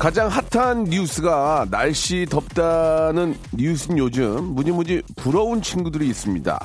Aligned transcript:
가장 0.00 0.28
핫한 0.28 0.84
뉴스가 0.84 1.66
날씨 1.70 2.24
덥다는 2.24 3.36
뉴스는 3.52 3.98
요즘 3.98 4.54
무지무지 4.54 5.02
부러운 5.14 5.60
친구들이 5.60 6.08
있습니다. 6.08 6.58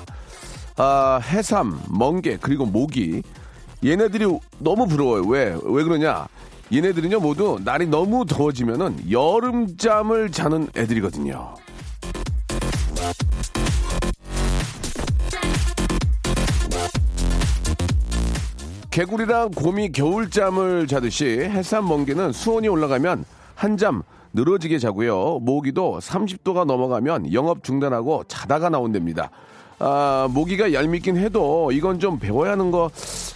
아, 0.77 1.19
해삼, 1.21 1.81
멍게, 1.89 2.37
그리고 2.39 2.65
모기. 2.65 3.21
얘네들이 3.83 4.25
너무 4.59 4.87
부러워요. 4.87 5.23
왜? 5.23 5.53
왜 5.63 5.83
그러냐? 5.83 6.29
얘네들은요, 6.71 7.19
모두 7.19 7.59
날이 7.61 7.87
너무 7.87 8.25
더워지면은 8.25 9.11
여름잠을 9.11 10.31
자는 10.31 10.69
애들이거든요. 10.73 11.55
개구리랑 18.95 19.51
곰이 19.51 19.91
겨울잠을 19.91 20.87
자듯이 20.87 21.25
해삼 21.25 21.85
멍게는 21.85 22.31
수온이 22.31 22.69
올라가면 22.69 23.25
한잠 23.53 24.03
늘어지게 24.31 24.79
자고요. 24.79 25.39
모기도 25.41 25.99
30도가 26.01 26.63
넘어가면 26.63 27.33
영업 27.33 27.61
중단하고 27.61 28.23
자다가 28.29 28.69
나온답니다. 28.69 29.31
아, 29.79 30.29
모기가 30.31 30.71
얄밉긴 30.71 31.17
해도 31.17 31.73
이건 31.73 31.99
좀 31.99 32.19
배워야 32.19 32.53
하는 32.53 32.71
거 32.71 32.89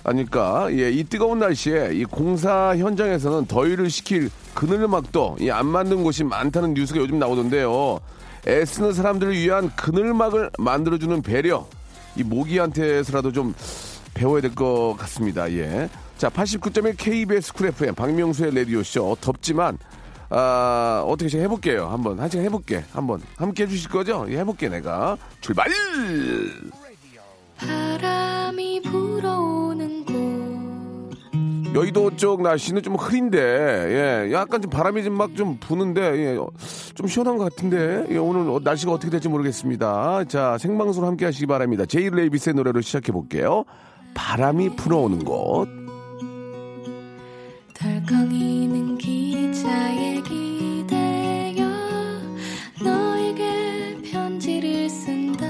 아닐까? 0.05 0.69
예, 0.71 0.91
이 0.91 1.03
뜨거운 1.03 1.39
날씨에 1.39 1.89
이 1.91 2.05
공사 2.05 2.73
현장에서는 2.77 3.47
더위를 3.47 3.89
식힐 3.89 4.29
그늘막도 4.53 5.39
이 5.41 5.49
안 5.49 5.65
만든 5.65 6.05
곳이 6.05 6.23
많다는 6.23 6.73
뉴스가 6.73 7.01
요즘 7.01 7.19
나오던데요. 7.19 7.99
애쓰는 8.47 8.93
사람들을 8.93 9.33
위한 9.33 9.69
그늘막을 9.75 10.51
만들어주는 10.57 11.21
배려. 11.21 11.65
이 12.15 12.23
모기한테서라도 12.23 13.33
좀 13.33 13.53
배워야 14.19 14.41
될 14.41 14.53
것 14.53 14.95
같습니다. 14.99 15.49
예. 15.53 15.89
자, 16.17 16.29
89.1 16.29 16.97
KBS 16.97 17.53
쿨 17.53 17.67
FM 17.67 17.95
박명수의 17.95 18.53
라디오쇼. 18.53 19.15
덥지만, 19.21 19.77
아, 20.29 21.01
어떻게 21.07 21.29
제가 21.29 21.43
해볼게요. 21.43 21.87
한번, 21.87 22.19
한 22.19 22.29
시간 22.29 22.45
해볼게. 22.45 22.83
한번. 22.91 23.21
함께 23.37 23.63
해주실 23.63 23.89
거죠? 23.89 24.25
예, 24.29 24.39
해볼게, 24.39 24.67
내가. 24.67 25.17
출발! 25.39 25.67
바람이 27.57 28.81
불어오는 28.81 30.05
곳 30.05 30.13
여의도 31.73 32.17
쪽 32.17 32.41
날씨는 32.41 32.81
좀 32.81 32.95
흐린데, 32.95 33.39
예, 33.39 34.33
약간 34.33 34.61
좀 34.61 34.69
바람이 34.69 35.01
좀 35.05 35.13
막좀 35.17 35.59
부는데, 35.61 36.01
예, 36.17 36.35
어, 36.35 36.49
좀 36.93 37.07
시원한 37.07 37.37
것 37.37 37.45
같은데, 37.45 38.05
예, 38.09 38.17
오늘 38.17 38.49
어, 38.49 38.59
날씨가 38.61 38.91
어떻게 38.91 39.09
될지 39.09 39.29
모르겠습니다. 39.29 40.25
자, 40.25 40.57
생방송 40.57 41.05
함께 41.05 41.23
하시기 41.23 41.45
바랍니다. 41.45 41.85
제이레빗의 41.85 42.55
노래로 42.55 42.81
시작해 42.81 43.13
볼게요. 43.13 43.63
바람이 44.23 44.75
불어오는 44.75 45.23
곳. 45.23 45.67
덜컹이는 47.73 48.97
기차에 48.97 50.21
기대어 50.23 51.65
너에게 52.83 53.97
편지를 54.03 54.89
쓴다 54.89 55.47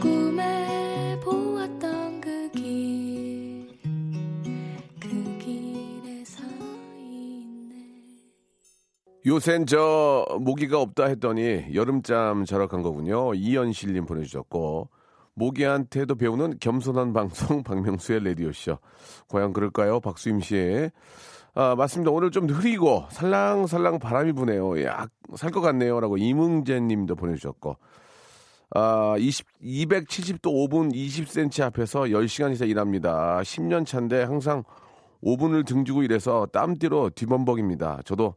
꿈에 0.00 1.20
보았던 1.22 2.20
그 2.22 2.50
길 2.54 3.68
그 4.98 5.38
길에 5.38 6.24
서 6.24 6.42
있네 6.98 7.84
요샌 9.26 9.66
저 9.66 10.26
모기가 10.40 10.80
없다 10.80 11.04
했더니 11.04 11.66
여름잠 11.74 12.46
간 12.68 12.82
거군요. 12.82 13.34
이현실님 13.34 14.06
보내주셨고 14.06 14.88
모기한테도 15.34 16.14
배우는 16.16 16.58
겸손한 16.60 17.12
방송 17.12 17.62
박명수의 17.64 18.24
라디오쇼. 18.24 18.78
과연 19.28 19.52
그럴까요? 19.52 20.00
박수임 20.00 20.40
씨. 20.40 20.90
아, 21.54 21.74
맞습니다. 21.74 22.10
오늘 22.10 22.30
좀 22.30 22.48
흐리고 22.48 23.04
살랑살랑 23.10 23.98
바람이 23.98 24.32
부네요. 24.32 24.72
살것 25.36 25.62
같네요. 25.62 26.00
라고 26.00 26.16
이문재 26.16 26.80
님도 26.80 27.16
보내주셨고. 27.16 27.76
아, 28.74 29.16
20, 29.18 29.46
270도 29.62 30.44
5분 30.44 30.94
20cm 30.94 31.62
앞에서 31.64 32.00
10시간 32.02 32.52
이상 32.52 32.68
일합니다. 32.68 33.40
10년 33.42 33.84
차인데 33.84 34.22
항상 34.22 34.64
5분을 35.22 35.66
등지고 35.66 36.02
일해서 36.02 36.46
땀띠로 36.52 37.10
뒤범벅입니다. 37.10 38.00
저도 38.04 38.34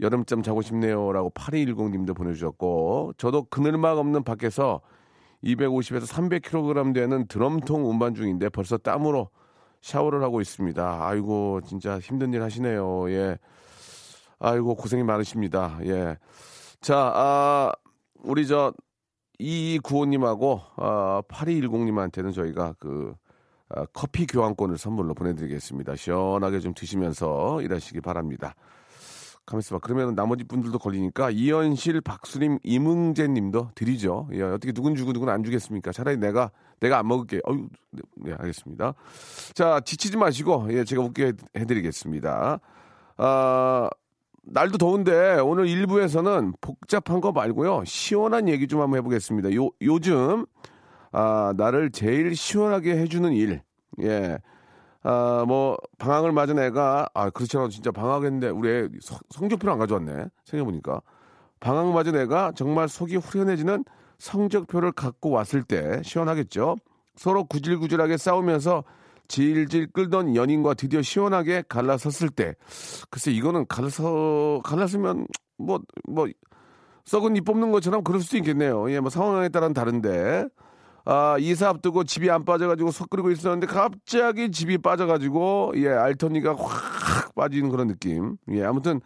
여름잠 0.00 0.42
자고 0.42 0.60
싶네요. 0.62 1.12
라고 1.12 1.30
8210 1.30 1.90
님도 1.90 2.14
보내주셨고, 2.14 3.14
저도 3.16 3.44
그늘막 3.44 3.98
없는 3.98 4.22
밖에서 4.22 4.80
250에서 5.44 6.02
300kg 6.06 6.94
되는 6.94 7.26
드럼통 7.26 7.88
운반 7.88 8.14
중인데 8.14 8.48
벌써 8.50 8.76
땀으로 8.76 9.30
샤워를 9.80 10.22
하고 10.22 10.40
있습니다. 10.40 11.06
아이고, 11.06 11.60
진짜 11.66 11.98
힘든 11.98 12.34
일 12.34 12.42
하시네요. 12.42 13.10
예. 13.10 13.38
아이고, 14.38 14.74
고생이 14.74 15.02
많으십니다. 15.02 15.78
예. 15.84 16.18
자, 16.80 17.12
아, 17.14 17.72
우리 18.22 18.46
저, 18.46 18.74
2295님하고, 19.40 20.60
아, 20.76 21.22
8210님한테는 21.28 22.34
저희가 22.34 22.74
그, 22.78 23.14
아, 23.70 23.86
커피 23.94 24.26
교환권을 24.26 24.76
선물로 24.76 25.14
보내드리겠습니다. 25.14 25.96
시원하게 25.96 26.60
좀 26.60 26.74
드시면서 26.74 27.62
일하시기 27.62 28.02
바랍니다. 28.02 28.54
가만있어 29.50 29.74
봐. 29.74 29.80
그러면 29.82 30.14
나머지 30.14 30.44
분들도 30.44 30.78
걸리니까 30.78 31.30
이현실, 31.30 32.00
박수림, 32.00 32.58
이문재 32.62 33.26
님도 33.28 33.70
드리죠. 33.74 34.28
예, 34.32 34.42
어떻게 34.42 34.72
누군 34.72 34.94
주고 34.94 35.12
누군 35.12 35.28
안 35.28 35.42
주겠습니까? 35.42 35.90
차라리 35.90 36.16
내가, 36.16 36.52
내가 36.78 36.98
안 36.98 37.08
먹을게. 37.08 37.40
어유 37.46 37.68
네, 37.90 38.02
네, 38.16 38.32
알겠습니다. 38.38 38.94
자, 39.54 39.80
지치지 39.80 40.16
마시고, 40.16 40.68
예, 40.70 40.84
제가 40.84 41.02
웃게 41.02 41.32
해 41.56 41.64
드리겠습니다. 41.64 42.60
아, 43.16 43.90
날도 44.42 44.78
더운데 44.78 45.40
오늘 45.40 45.66
일부에서는 45.66 46.54
복잡한 46.60 47.20
거 47.20 47.32
말고요. 47.32 47.82
시원한 47.84 48.48
얘기 48.48 48.68
좀 48.68 48.80
한번 48.80 48.98
해 48.98 49.02
보겠습니다. 49.02 49.52
요, 49.54 49.70
요즘, 49.82 50.46
아, 51.10 51.52
나를 51.56 51.90
제일 51.90 52.36
시원하게 52.36 52.96
해 52.96 53.06
주는 53.06 53.32
일. 53.32 53.62
예. 54.00 54.38
아, 55.02 55.44
뭐, 55.48 55.78
방학을 55.98 56.32
맞은 56.32 56.58
애가, 56.58 57.08
아, 57.14 57.30
그렇지 57.30 57.56
않아도 57.56 57.70
진짜 57.70 57.90
방학했는데, 57.90 58.50
우리 58.50 58.68
애 58.68 58.88
성- 59.00 59.18
성적표를 59.30 59.72
안 59.72 59.78
가져왔네. 59.78 60.26
생각해보니까. 60.44 61.00
방학 61.58 61.92
맞은 61.92 62.16
애가 62.16 62.52
정말 62.54 62.88
속이 62.88 63.16
후련해지는 63.16 63.84
성적표를 64.18 64.92
갖고 64.92 65.30
왔을 65.30 65.62
때 65.62 66.00
시원하겠죠. 66.04 66.76
서로 67.16 67.44
구질구질하게 67.44 68.16
싸우면서 68.18 68.84
질질 69.28 69.88
끌던 69.92 70.36
연인과 70.36 70.74
드디어 70.74 71.00
시원하게 71.02 71.62
갈라섰을 71.68 72.28
때. 72.30 72.54
글쎄, 73.10 73.30
이거는 73.30 73.66
갈라서, 73.68 74.60
갈랐으면, 74.64 75.26
뭐, 75.56 75.80
뭐, 76.08 76.26
썩은 77.06 77.36
잎 77.36 77.44
뽑는 77.44 77.72
것처럼 77.72 78.04
그럴 78.04 78.20
수도 78.20 78.36
있겠네요. 78.36 78.90
예, 78.92 79.00
뭐 79.00 79.08
상황에 79.08 79.48
따라는 79.48 79.72
다른데. 79.72 80.48
아, 81.04 81.36
이사 81.38 81.68
앞두고 81.68 82.04
집이 82.04 82.30
안 82.30 82.44
빠져가지고 82.44 82.90
속 82.90 83.10
끓이고 83.10 83.30
있었는데 83.30 83.66
갑자기 83.66 84.50
집이 84.50 84.78
빠져가지고, 84.78 85.72
예, 85.76 85.88
알턴니가 85.88 86.54
확 86.56 87.34
빠지는 87.34 87.70
그런 87.70 87.88
느낌. 87.88 88.36
예, 88.50 88.64
아무튼, 88.64 89.00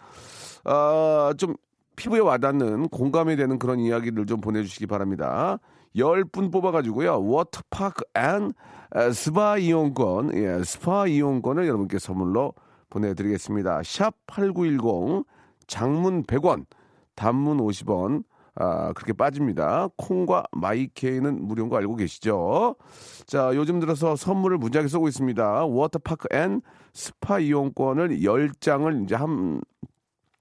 아, 0.64 1.32
좀 1.38 1.54
피부에 1.96 2.20
와닿는 2.20 2.88
공감이 2.88 3.36
되는 3.36 3.58
그런 3.58 3.78
이야기들 3.78 4.26
좀 4.26 4.40
보내주시기 4.40 4.86
바랍니다. 4.86 5.58
10분 5.96 6.50
뽑아가지고요. 6.50 7.24
워터파크 7.24 8.02
and 8.16 8.52
에, 8.96 9.10
스파 9.12 9.58
이용권, 9.58 10.34
예, 10.34 10.62
스파 10.64 11.06
이용권을 11.06 11.66
여러분께 11.66 11.98
선물로 11.98 12.54
보내드리겠습니다. 12.90 13.82
샵 13.84 14.14
8910, 14.26 15.24
장문 15.66 16.24
100원, 16.24 16.66
단문 17.14 17.58
50원, 17.58 18.24
아, 18.56 18.92
그렇게 18.92 19.12
빠집니다. 19.12 19.88
콩과 19.96 20.44
마이케이는 20.52 21.44
무료인 21.44 21.68
거 21.68 21.76
알고 21.76 21.96
계시죠? 21.96 22.76
자, 23.26 23.50
요즘 23.54 23.80
들어서 23.80 24.14
선물을 24.14 24.58
무지하게 24.58 24.88
쏘고 24.88 25.08
있습니다. 25.08 25.64
워터파크 25.64 26.28
and 26.32 26.60
스파 26.92 27.40
이용권을 27.40 28.20
10장을 28.20 29.04
이제 29.04 29.16
한, 29.16 29.60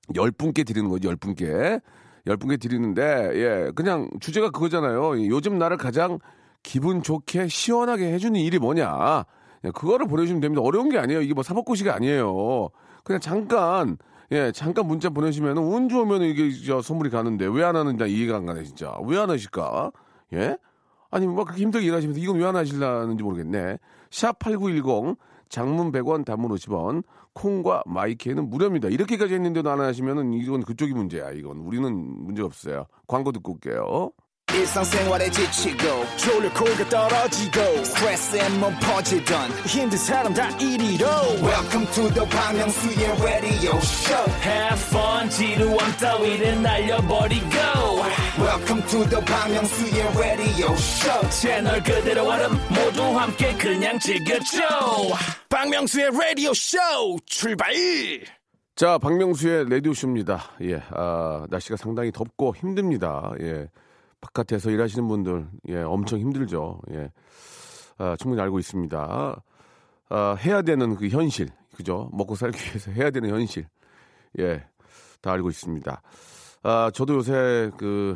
10분께 0.09 0.65
드리는 0.65 0.89
거죠, 0.89 1.09
10분께. 1.09 1.81
10분께 2.27 2.61
드리는데, 2.61 3.31
예, 3.33 3.71
그냥 3.75 4.09
주제가 4.19 4.51
그거잖아요. 4.51 5.27
요즘 5.27 5.57
나를 5.57 5.77
가장 5.77 6.19
기분 6.61 7.01
좋게 7.01 7.47
시원하게 7.47 8.13
해주는 8.13 8.39
일이 8.39 8.59
뭐냐. 8.59 9.25
예, 9.65 9.71
그거를 9.71 10.07
보내주시면 10.07 10.39
됩니다. 10.39 10.61
어려운 10.61 10.89
게 10.89 10.99
아니에요. 10.99 11.21
이게 11.21 11.33
뭐 11.33 11.43
사법고시가 11.43 11.95
아니에요. 11.95 12.69
그냥 13.03 13.19
잠깐 13.19 13.97
예, 14.31 14.51
잠깐 14.51 14.87
문자 14.87 15.09
보내시면 15.09 15.57
운 15.57 15.89
좋으면 15.89 16.21
이게 16.23 16.51
저 16.65 16.81
선물이 16.81 17.09
가는데 17.09 17.45
왜 17.45 17.63
안 17.63 17.75
하는지 17.75 17.97
나 17.97 18.05
이해가 18.05 18.37
안 18.37 18.45
가네 18.45 18.63
진짜. 18.63 18.95
왜 19.05 19.17
안 19.17 19.29
하실까? 19.29 19.91
예? 20.33 20.57
아니 21.11 21.27
뭐 21.27 21.43
그렇게 21.45 21.61
힘들게 21.61 21.85
일하시면서 21.87 22.19
이건 22.19 22.37
왜 22.37 22.45
안 22.45 22.55
하실라는지 22.55 23.23
모르겠네. 23.23 23.77
샵 24.11 24.39
8910 24.39 25.17
장문 25.49 25.91
100원 25.91 26.25
단문 26.25 26.51
50원 26.51 27.03
콩과 27.33 27.83
마이크는 27.85 28.49
무료입니다. 28.49 28.89
이렇게까지 28.89 29.33
했는데도 29.35 29.69
안 29.69 29.81
하시면은 29.81 30.33
이건 30.33 30.63
그쪽이 30.63 30.93
문제야. 30.93 31.31
이건 31.31 31.57
우리는 31.57 31.93
문제 31.93 32.41
없어요. 32.41 32.85
광고 33.07 33.31
듣고 33.31 33.53
올게요. 33.53 34.11
일상생활에 34.53 35.29
지치고, 35.31 36.05
졸려 36.17 36.51
코가 36.53 36.89
떨어지고, 36.89 37.83
스트레스에 37.83 38.49
몸 38.59 38.73
퍼지던, 38.79 39.51
힘든 39.65 39.97
사람 39.97 40.33
다 40.33 40.49
이리로. 40.57 41.07
welcome 41.41 41.85
to 41.93 42.09
the 42.13 42.25
Bang 42.29 42.57
Myung-soo's 42.57 43.21
radio 43.23 43.77
show 43.77 44.31
Have 44.43 44.79
fun 44.87 45.29
지루함 45.29 45.91
따위를 45.99 46.61
날려버리고 46.61 47.47
welcome 48.39 48.85
to 48.87 49.09
the 49.09 49.25
Bang 49.25 49.53
Myung-soo's 49.53 50.17
radio 50.17 50.71
show 50.73 51.29
채널 51.29 51.81
그대로 51.83 52.29
얼음 52.29 52.51
모두 52.69 53.03
함께 53.17 53.53
그냥 53.55 53.97
즐겨줘 53.99 54.59
박명수의 55.49 56.11
라디오 56.11 56.53
쇼 56.53 56.77
출발 57.25 57.73
자, 58.75 58.97
박명수의 58.97 59.69
라디오 59.69 59.93
쇼입니다. 59.93 60.49
예, 60.63 60.81
아, 60.89 61.45
날씨가 61.49 61.77
상당히 61.77 62.11
덥고 62.11 62.55
힘듭니다. 62.55 63.31
예, 63.39 63.67
바깥에서 64.23 64.71
일하시는 64.71 65.05
분들, 65.07 65.47
예, 65.67 65.81
엄청 65.81 66.19
힘들죠. 66.19 66.79
예, 66.91 67.11
아, 67.97 68.15
충분히 68.17 68.41
알고 68.41 68.57
있습니다. 68.57 69.43
아, 70.09 70.35
해야 70.39 70.61
되는 70.61 70.95
그 70.95 71.09
현실, 71.09 71.49
그죠? 71.75 72.09
먹고 72.13 72.35
살기 72.35 72.57
위해서 72.57 72.91
해야 72.91 73.11
되는 73.11 73.29
현실. 73.29 73.67
예, 74.39 74.65
다 75.21 75.33
알고 75.33 75.49
있습니다. 75.49 76.01
아, 76.63 76.91
저도 76.93 77.15
요새 77.15 77.69
그, 77.77 78.15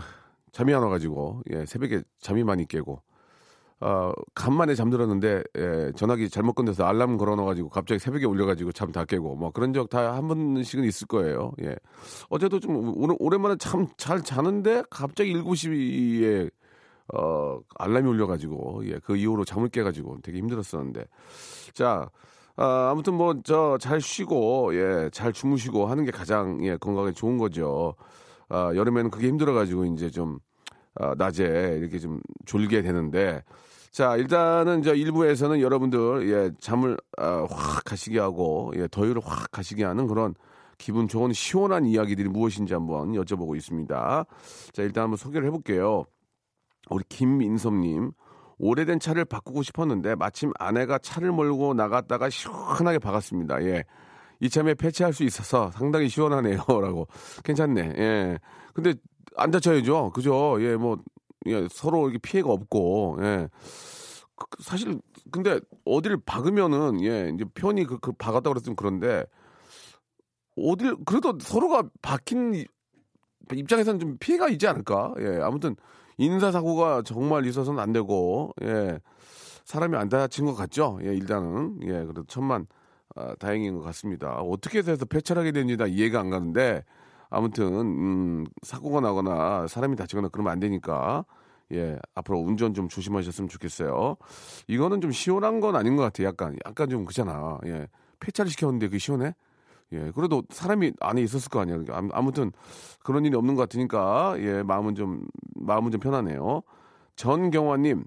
잠이 0.54 0.74
안 0.74 0.82
와가지고, 0.84 1.44
예, 1.52 1.66
새벽에 1.66 2.02
잠이 2.20 2.44
많이 2.44 2.66
깨고, 2.66 3.02
아, 3.80 4.12
간만에 4.34 4.74
잠들었는데 4.74 5.44
예, 5.58 5.92
전화기 5.96 6.30
잘못 6.30 6.54
건네서 6.54 6.84
알람 6.86 7.18
걸어놔가지고 7.18 7.70
갑자기 7.70 8.00
새벽에 8.00 8.26
울려가지고 8.26 8.72
잠 8.72 8.92
다 8.92 9.06
깨고 9.06 9.36
뭐 9.36 9.52
그런 9.52 9.72
적 9.74 9.88
다 9.90 10.14
한 10.16 10.28
번씩은 10.28 10.84
있을 10.86 11.06
거예요. 11.08 11.52
예. 11.62 11.76
어제도 12.30 12.60
좀 12.60 12.94
오늘 12.98 13.16
오랜만에 13.20 13.56
참 13.58 13.88
잘 13.98 14.24
자는데 14.24 14.84
갑자기 14.90 15.34
7시에 15.34 16.50
어 17.14 17.60
알람이 17.78 18.08
울려가지고 18.10 18.82
예, 18.88 19.00
그 19.04 19.16
이후로 19.16 19.46
잠을 19.46 19.70
깨가지고 19.70 20.18
되게 20.24 20.40
힘들었었는데 20.40 21.06
자 21.74 22.10
아, 22.56 22.90
아무튼 22.92 23.14
뭐 23.14 23.36
저 23.44 23.78
잘 23.80 24.02
쉬고 24.02 24.74
예, 24.76 25.10
잘 25.14 25.32
주무시고 25.34 25.86
하는 25.86 26.04
게 26.04 26.12
가장 26.12 26.64
예, 26.66 26.78
건강에 26.78 27.12
좋은 27.12 27.38
거죠. 27.38 27.94
아, 28.50 28.72
여름에는 28.76 29.12
그게 29.12 29.28
힘들어가지고 29.28 29.86
이제 29.86 30.10
좀 30.10 30.40
아, 30.96 31.14
낮에 31.16 31.78
이렇게 31.80 32.00
좀 32.00 32.20
졸게 32.46 32.82
되는데 32.82 33.44
자 33.92 34.16
일단은 34.16 34.84
저 34.84 34.94
일부에서는 34.94 35.62
여러분들 35.62 36.30
예 36.30 36.52
잠을 36.60 36.98
아, 37.18 37.46
확 37.50 37.84
가시게 37.86 38.20
하고 38.20 38.72
예 38.76 38.88
더위를 38.88 39.22
확 39.24 39.52
가시게 39.52 39.84
하는 39.84 40.08
그런 40.08 40.36
기분 40.78 41.08
좋은 41.08 41.34
시원한 41.34 41.86
이야기들이 41.86 42.30
무엇인지 42.30 42.74
한번 42.74 43.14
여쭤보고 43.14 43.56
있습니다. 43.56 44.26
자 44.74 44.82
일단 44.82 45.06
한번 45.06 45.18
소개를 45.18 45.48
해볼게요. 45.48 46.06
우리 46.90 47.04
김민섭님 47.10 48.12
오래된 48.60 49.00
차를 49.00 49.26
바꾸고 49.26 49.64
싶었는데 49.64 50.16
마침 50.16 50.52
아내가 50.60 50.98
차를 50.98 51.32
몰고 51.32 51.74
나갔다가 51.74 52.30
시원하게 52.30 53.00
박았습니다. 53.00 53.64
예. 53.64 53.84
이참에 54.40 54.76
폐차할 54.76 55.14
수 55.14 55.24
있어서 55.24 55.72
상당히 55.72 56.10
시원하네요 56.10 56.64
라고 56.68 57.08
괜찮네. 57.44 57.94
예. 57.98 58.40
근데 58.74 58.94
안 59.36 59.52
다쳐야죠. 59.52 60.12
그죠? 60.14 60.58
예, 60.62 60.76
뭐 60.76 60.98
예, 61.48 61.68
서로 61.72 62.10
이렇게 62.10 62.20
피해가 62.20 62.50
없고 62.52 63.18
예. 63.22 63.50
그- 64.36 64.64
사실 64.64 65.00
근데 65.32 65.60
어디를 65.86 66.18
박으면은 66.26 67.02
예, 67.04 67.32
이제 67.34 67.46
편히 67.54 67.86
그, 67.86 68.00
그 68.00 68.12
박았다 68.12 68.50
그랬으면 68.50 68.76
그런데 68.76 69.26
어딜 70.58 70.96
그래도 71.06 71.38
서로가 71.40 71.84
박힌 72.02 72.56
이- 72.56 72.66
입장에서는 73.54 74.00
좀 74.00 74.18
피해가 74.20 74.50
있지 74.50 74.68
않을까? 74.68 75.14
예, 75.20 75.40
아무튼 75.42 75.76
인사 76.18 76.52
사고가 76.52 77.04
정말 77.04 77.46
있어서는 77.46 77.80
안 77.80 77.94
되고, 77.94 78.52
예, 78.64 79.00
사람이 79.66 79.96
안 79.96 80.10
다친 80.10 80.46
것 80.46 80.56
같죠? 80.56 80.98
예, 81.04 81.14
일단은, 81.14 81.80
예, 81.84 81.92
그래도 82.04 82.24
천만, 82.28 82.66
아, 83.16 83.36
다행인 83.36 83.76
것 83.76 83.82
같습니다. 83.82 84.38
어떻게 84.38 84.80
해서 84.80 85.06
폐철하게 85.06 85.52
된지 85.52 85.78
다 85.78 85.86
이해가 85.86 86.20
안 86.20 86.30
가는데, 86.30 86.84
아무튼, 87.30 87.68
음, 87.76 88.46
사고가 88.64 89.00
나거나 89.02 89.68
사람이 89.68 89.96
다치거나 89.96 90.30
그러면 90.30 90.52
안 90.54 90.60
되니까, 90.60 91.24
예, 91.74 91.98
앞으로 92.16 92.40
운전 92.40 92.74
좀 92.74 92.88
조심하셨으면 92.88 93.50
좋겠어요. 93.50 94.16
이거는 94.68 95.02
좀 95.02 95.12
시원한 95.12 95.60
건 95.60 95.76
아닌 95.76 95.96
것 95.96 96.04
같아요. 96.04 96.28
약간, 96.28 96.56
약간 96.66 96.90
좀 96.90 97.06
그잖아. 97.06 97.58
예, 97.66 97.88
폐차를 98.20 98.50
시켰는데 98.52 98.88
그게 98.88 98.98
시원해? 99.00 99.36
예, 99.94 100.12
그래도 100.16 100.44
사람이 100.50 100.94
안에 101.00 101.22
있었을 101.22 101.50
거. 101.50 101.62
아무- 101.62 102.10
아무튼 102.14 102.52
그런 103.04 103.26
일이 103.26 103.36
없는 103.36 103.56
것 103.56 103.62
같으니까 103.64 104.36
예, 104.40 104.64
마음은 104.64 104.96
좀 104.96 105.26
마음은 105.56 105.92
좀 105.92 106.00
편하네요. 106.00 106.62
전경화님 107.16 108.06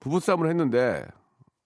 부부싸움을 0.00 0.48
했는데 0.48 1.04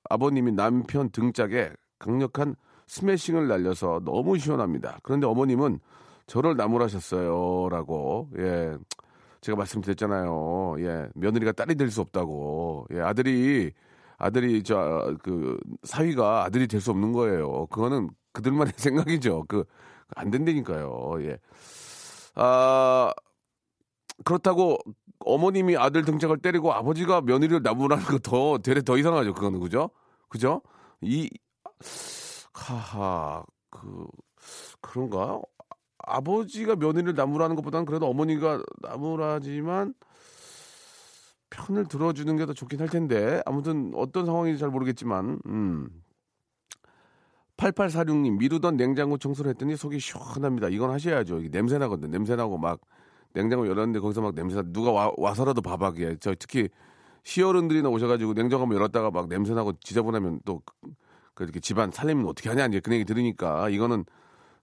아버님이 0.08 0.52
남편 0.52 1.10
등짝에 1.10 1.70
강력한 1.98 2.56
스매싱을 2.86 3.46
날려서 3.46 4.00
너무 4.04 4.38
시원합니다. 4.38 4.98
그런데 5.02 5.26
어머님은 5.26 5.80
저를 6.26 6.56
나무라셨어요라고 6.56 8.30
예. 8.38 8.76
제가 9.42 9.56
말씀드렸잖아요. 9.56 10.76
예. 10.80 11.08
며느리가 11.14 11.52
딸이 11.52 11.74
될 11.76 11.90
수 11.90 12.00
없다고. 12.02 12.86
예. 12.94 13.00
아들이 13.00 13.72
아들이 14.18 14.62
저 14.64 15.16
그 15.22 15.58
사위가 15.84 16.44
아들이 16.44 16.66
될 16.68 16.80
수 16.80 16.90
없는 16.92 17.12
거예요. 17.12 17.66
그거는 17.68 18.10
그들만의 18.32 18.72
생각이죠. 18.78 19.44
그 19.48 19.64
안 20.16 20.30
된다니까요. 20.30 21.16
예. 21.22 21.38
아 22.34 23.12
그렇다고 24.24 24.78
어머님이 25.20 25.76
아들 25.76 26.04
등짝을 26.04 26.38
때리고 26.38 26.72
아버지가 26.72 27.22
며느리를 27.22 27.62
나무라는 27.62 28.04
거 28.04 28.18
더 28.18 28.58
되레 28.58 28.82
더 28.82 28.96
이상하죠. 28.98 29.34
그거는 29.34 29.60
그죠? 29.60 29.90
그죠? 30.28 30.62
이 31.00 31.30
하하 32.54 33.44
그 33.70 34.06
그런가? 34.80 35.40
아버지가 36.02 36.76
며느리를 36.76 37.14
나무라는 37.14 37.56
것보다는 37.56 37.84
그래도 37.86 38.06
어머니가 38.08 38.62
나무라지만 38.80 39.94
편을 41.50 41.86
들어주는 41.86 42.36
게 42.36 42.46
더 42.46 42.52
좋긴 42.54 42.80
할 42.80 42.88
텐데 42.88 43.42
아무튼 43.46 43.92
어떤 43.94 44.26
상황인지 44.26 44.58
잘 44.58 44.70
모르겠지만 44.70 45.38
음. 45.46 45.90
8846님 47.56 48.38
미루던 48.38 48.76
냉장고 48.76 49.18
청소를 49.18 49.50
했더니 49.50 49.76
속이 49.76 50.00
시원합니다. 50.00 50.68
이건 50.68 50.90
하셔야죠. 50.90 51.38
이게 51.40 51.48
냄새 51.50 51.78
나거든. 51.78 52.10
냄새 52.10 52.34
나고 52.34 52.58
막 52.58 52.80
냉장고 53.34 53.68
열었는데 53.68 54.00
거기서 54.00 54.20
막 54.22 54.34
냄새 54.34 54.56
나. 54.56 54.62
누가 54.66 54.90
와, 54.90 55.12
와서라도 55.16 55.60
봐봐게. 55.62 56.16
저 56.20 56.34
특히 56.38 56.68
시어른들이나 57.24 57.88
오셔가지고 57.88 58.34
냉장고 58.34 58.62
한번 58.62 58.76
열었다가 58.78 59.10
막 59.10 59.28
냄새 59.28 59.54
나고 59.54 59.74
지저분하면 59.80 60.40
또그 60.44 60.64
이렇게 61.40 61.60
집안 61.60 61.90
살림은 61.92 62.26
어떻게 62.26 62.48
하냐 62.48 62.66
이제 62.66 62.80
그 62.80 62.92
얘기 62.92 63.04
들으니까 63.04 63.68
이거는 63.68 64.04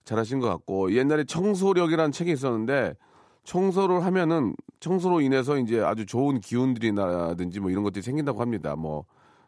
잘하신 0.09 0.39
것 0.39 0.47
같고 0.49 0.93
옛날에 0.93 1.23
청소력이라는 1.23 2.11
책이 2.11 2.31
있었는데 2.31 2.95
청소를 3.43 4.03
하면은 4.05 4.55
청소로 4.79 5.21
인해서 5.21 5.57
이제 5.57 5.81
아주 5.81 6.05
좋은 6.05 6.39
기운들이나든지 6.41 7.59
뭐 7.59 7.69
이런 7.69 7.83
것들이 7.83 8.01
생긴다고 8.01 8.41
합니다. 8.41 8.75
뭐 8.75 9.05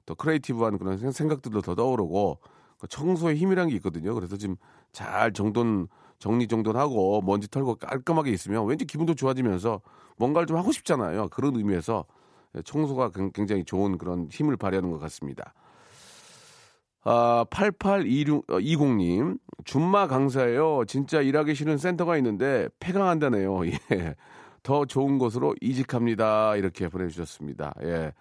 더 0.07 0.15
creative한 0.15 0.79
그런 0.79 0.97
생- 0.97 1.11
생각들도 1.11 1.61
더 1.61 1.75
떠오르고 1.75 2.39
그 2.79 2.87
청소의 2.87 3.35
힘이라는 3.37 3.69
게 3.69 3.75
있거든요. 3.75 4.15
그래서 4.15 4.35
지금 4.35 4.55
잘 4.91 5.31
정돈 5.31 5.87
정리 6.17 6.47
정돈하고 6.47 7.21
먼지 7.21 7.47
털고 7.47 7.75
깔끔하게 7.75 8.31
있으면 8.31 8.65
왠지 8.65 8.83
기분도 8.85 9.13
좋아지면서 9.13 9.79
뭔가를 10.17 10.47
좀 10.47 10.57
하고 10.57 10.71
싶잖아요. 10.71 11.27
그런 11.29 11.55
의미에서 11.55 12.05
청소가 12.65 13.11
굉- 13.11 13.31
굉장히 13.31 13.63
좋은 13.63 13.99
그런 13.99 14.27
힘을 14.31 14.57
발휘하는 14.57 14.89
것 14.91 14.99
같습니다. 14.99 15.53
아, 17.03 17.45
8820님, 17.49 19.39
준마 19.65 20.07
강사예요. 20.07 20.83
진짜 20.87 21.21
일하기 21.21 21.55
싫은 21.55 21.77
센터가 21.77 22.17
있는데 22.17 22.69
폐강한다네요. 22.79 23.65
예. 23.93 24.15
더 24.63 24.85
좋은 24.85 25.17
곳으로 25.17 25.55
이직합니다. 25.61 26.55
이렇게 26.55 26.87
보내주셨습니다. 26.87 27.73
예. 27.83 28.13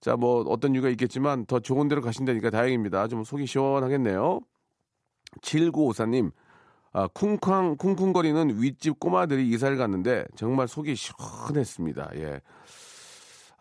자, 0.00 0.16
뭐 0.16 0.42
어떤 0.48 0.74
이유가 0.74 0.88
있겠지만 0.90 1.46
더 1.46 1.58
좋은 1.58 1.88
데로 1.88 2.00
가신다니까 2.00 2.50
다행입니다. 2.50 3.08
좀 3.08 3.24
속이 3.24 3.46
시원하겠네요. 3.46 4.40
7954님, 5.40 6.30
아, 6.92 7.08
쿵쾅, 7.08 7.76
쿵쿵거리는 7.76 8.60
윗집 8.60 9.00
꼬마들이 9.00 9.48
이사를 9.50 9.76
갔는데 9.76 10.26
정말 10.36 10.68
속이 10.68 10.94
시원했습니다. 10.94 12.10
예. 12.16 12.40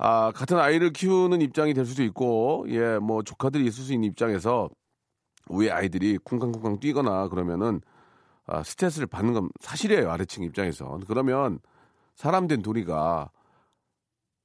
아, 0.04 0.32
같은 0.32 0.58
아이를 0.58 0.92
키우는 0.94 1.42
입장이 1.42 1.76
될 1.76 1.86
수도 1.86 2.02
있고, 2.04 2.66
예, 2.70 2.98
뭐, 2.98 3.22
조카들이 3.22 3.64
있을 3.68 3.84
수 3.84 3.94
있는 3.94 4.10
입장에서, 4.10 4.68
위에 5.52 5.70
아이들이 5.70 6.18
쿵쾅쿵쾅 6.18 6.80
뛰거나 6.80 7.28
그러면은, 7.28 7.82
아, 8.48 8.64
스트레스를 8.64 9.06
받는 9.06 9.34
건 9.34 9.50
사실이에요, 9.60 10.10
아래층 10.10 10.44
입장에서. 10.44 11.00
그러면, 11.08 11.60
사람 12.16 12.48
된 12.48 12.64
둘이가, 12.64 13.30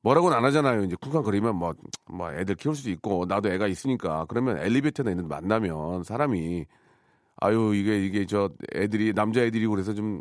뭐라고는 0.03 0.37
안 0.37 0.45
하잖아요. 0.45 0.83
이제 0.85 0.95
쿵쾅거리면 1.01 1.57
뭐, 1.57 1.73
뭐, 2.05 2.31
애들 2.35 2.57
키울 2.57 2.75
수도 2.77 2.91
있고, 2.91 3.25
나도 3.27 3.51
애가 3.51 3.67
있으니까. 3.67 4.27
그러면 4.29 4.59
엘리베이터나 4.59 5.11
있는 5.11 5.25
데 5.27 5.29
만나면 5.35 6.03
사람이, 6.05 6.67
아유, 7.37 7.75
이게, 7.75 8.05
이게 8.05 8.27
저 8.27 8.51
애들이, 8.75 9.15
남자 9.15 9.41
애들이고 9.41 9.71
그래서 9.73 9.95
좀 9.95 10.21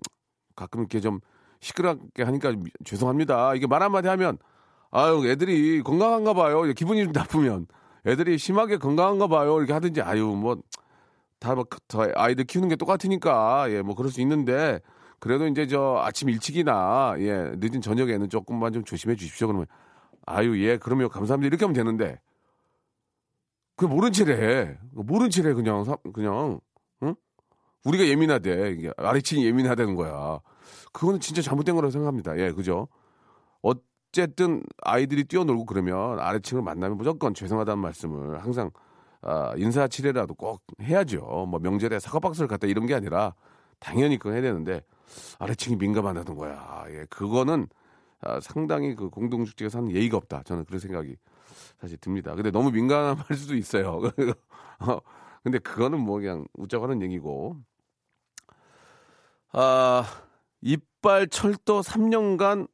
가끔 0.56 0.80
이렇게 0.82 1.02
좀 1.02 1.20
시끄럽게 1.60 2.24
하니까 2.24 2.52
미- 2.54 2.72
죄송합니다. 2.86 3.56
이게 3.56 3.68
말 3.68 3.84
한마디 3.84 4.08
하면, 4.08 4.38
아유, 4.98 5.28
애들이 5.28 5.82
건강한가 5.84 6.34
봐요. 6.34 6.62
기분이 6.72 7.04
좀 7.04 7.12
나쁘면. 7.12 7.68
애들이 8.06 8.38
심하게 8.38 8.78
건강한가 8.78 9.28
봐요. 9.28 9.58
이렇게 9.58 9.74
하든지, 9.74 10.02
아유, 10.02 10.26
뭐, 10.28 10.56
다, 11.38 11.54
뭐, 11.54 11.66
다 11.90 12.00
아이들 12.16 12.46
키우는 12.46 12.70
게 12.70 12.78
똑같으니까, 12.78 13.70
예, 13.72 13.82
뭐, 13.82 13.94
그럴 13.94 14.10
수 14.10 14.22
있는데, 14.22 14.80
그래도 15.20 15.48
이제 15.48 15.68
저 15.68 16.02
아침 16.02 16.30
일찍이나, 16.30 17.16
예, 17.20 17.52
늦은 17.58 17.82
저녁에는 17.82 18.30
조금만 18.30 18.72
좀 18.72 18.86
조심해 18.86 19.18
주십시오. 19.18 19.48
그러면, 19.48 19.66
아유, 20.26 20.64
예, 20.64 20.78
그러면 20.78 21.10
감사합니다. 21.10 21.48
이렇게 21.48 21.66
하면 21.66 21.74
되는데, 21.74 22.22
그 23.76 23.84
모른 23.84 24.14
체래. 24.14 24.78
모른 24.94 25.30
체래, 25.30 25.54
그냥, 25.54 25.84
사- 25.84 25.98
그냥, 26.14 26.62
응? 27.04 27.16
우리가 27.84 28.08
예민하대. 28.08 28.72
이게 28.78 28.92
아래층이 28.96 29.46
예민하다는 29.46 29.96
거야. 29.96 30.40
그거는 30.94 31.20
진짜 31.20 31.42
잘못된 31.42 31.76
거라고 31.76 31.92
생각합니다. 31.92 32.38
예, 32.40 32.54
그죠? 32.54 32.88
어 33.62 33.72
쨌든 34.16 34.64
아이들이 34.82 35.26
뛰어놀고 35.26 35.66
그러면 35.66 36.22
아래층을 36.22 36.64
만나면 36.64 36.96
무조건 36.96 37.34
죄송하다는 37.34 37.80
말씀을 37.80 38.42
항상 38.42 38.72
아, 39.22 39.52
인사치레라도 39.58 40.36
꼭 40.36 40.64
해야죠. 40.82 41.20
뭐 41.50 41.60
명절에 41.60 42.00
사과박스를 42.00 42.48
갖다 42.48 42.66
이런 42.66 42.86
게 42.86 42.96
아니라 42.96 43.36
당연히 43.78 44.18
그건 44.18 44.36
해야 44.36 44.42
되는데 44.42 44.84
아래층이 45.38 45.76
민감하다는 45.76 46.34
거야. 46.34 46.86
예, 46.92 47.06
그거는 47.10 47.68
아, 48.22 48.40
상당히 48.40 48.96
그 48.96 49.10
공동주택에서 49.10 49.80
하는 49.80 49.92
예의가 49.92 50.16
없다. 50.16 50.44
저는 50.44 50.64
그런 50.64 50.80
생각이 50.80 51.18
사실 51.82 51.98
듭니다. 51.98 52.36
근데 52.36 52.52
너무 52.52 52.72
민감할 52.72 53.36
수도 53.36 53.54
있어요. 53.54 54.00
어, 54.80 55.00
근데 55.44 55.60
그거는 55.60 56.00
뭐 56.00 56.20
그냥 56.22 56.48
웃자고 56.54 56.86
하는 56.86 57.02
얘기고. 57.02 57.58
아, 59.52 60.06
이빨 60.62 61.28
철도 61.28 61.82
3년간 61.82 62.70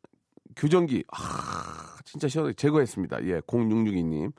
교정기. 0.56 1.04
아, 1.12 1.98
진짜 2.06 2.28
시원하게 2.28 2.56
제거했습니다. 2.56 3.24
예, 3.26 3.40
0662님. 3.42 4.32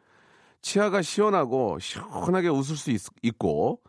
치아가 0.62 1.02
시원하고 1.02 1.78
시원하게 1.80 2.48
웃을 2.48 2.76
수 2.76 2.90
있, 2.92 3.00
고 3.38 3.80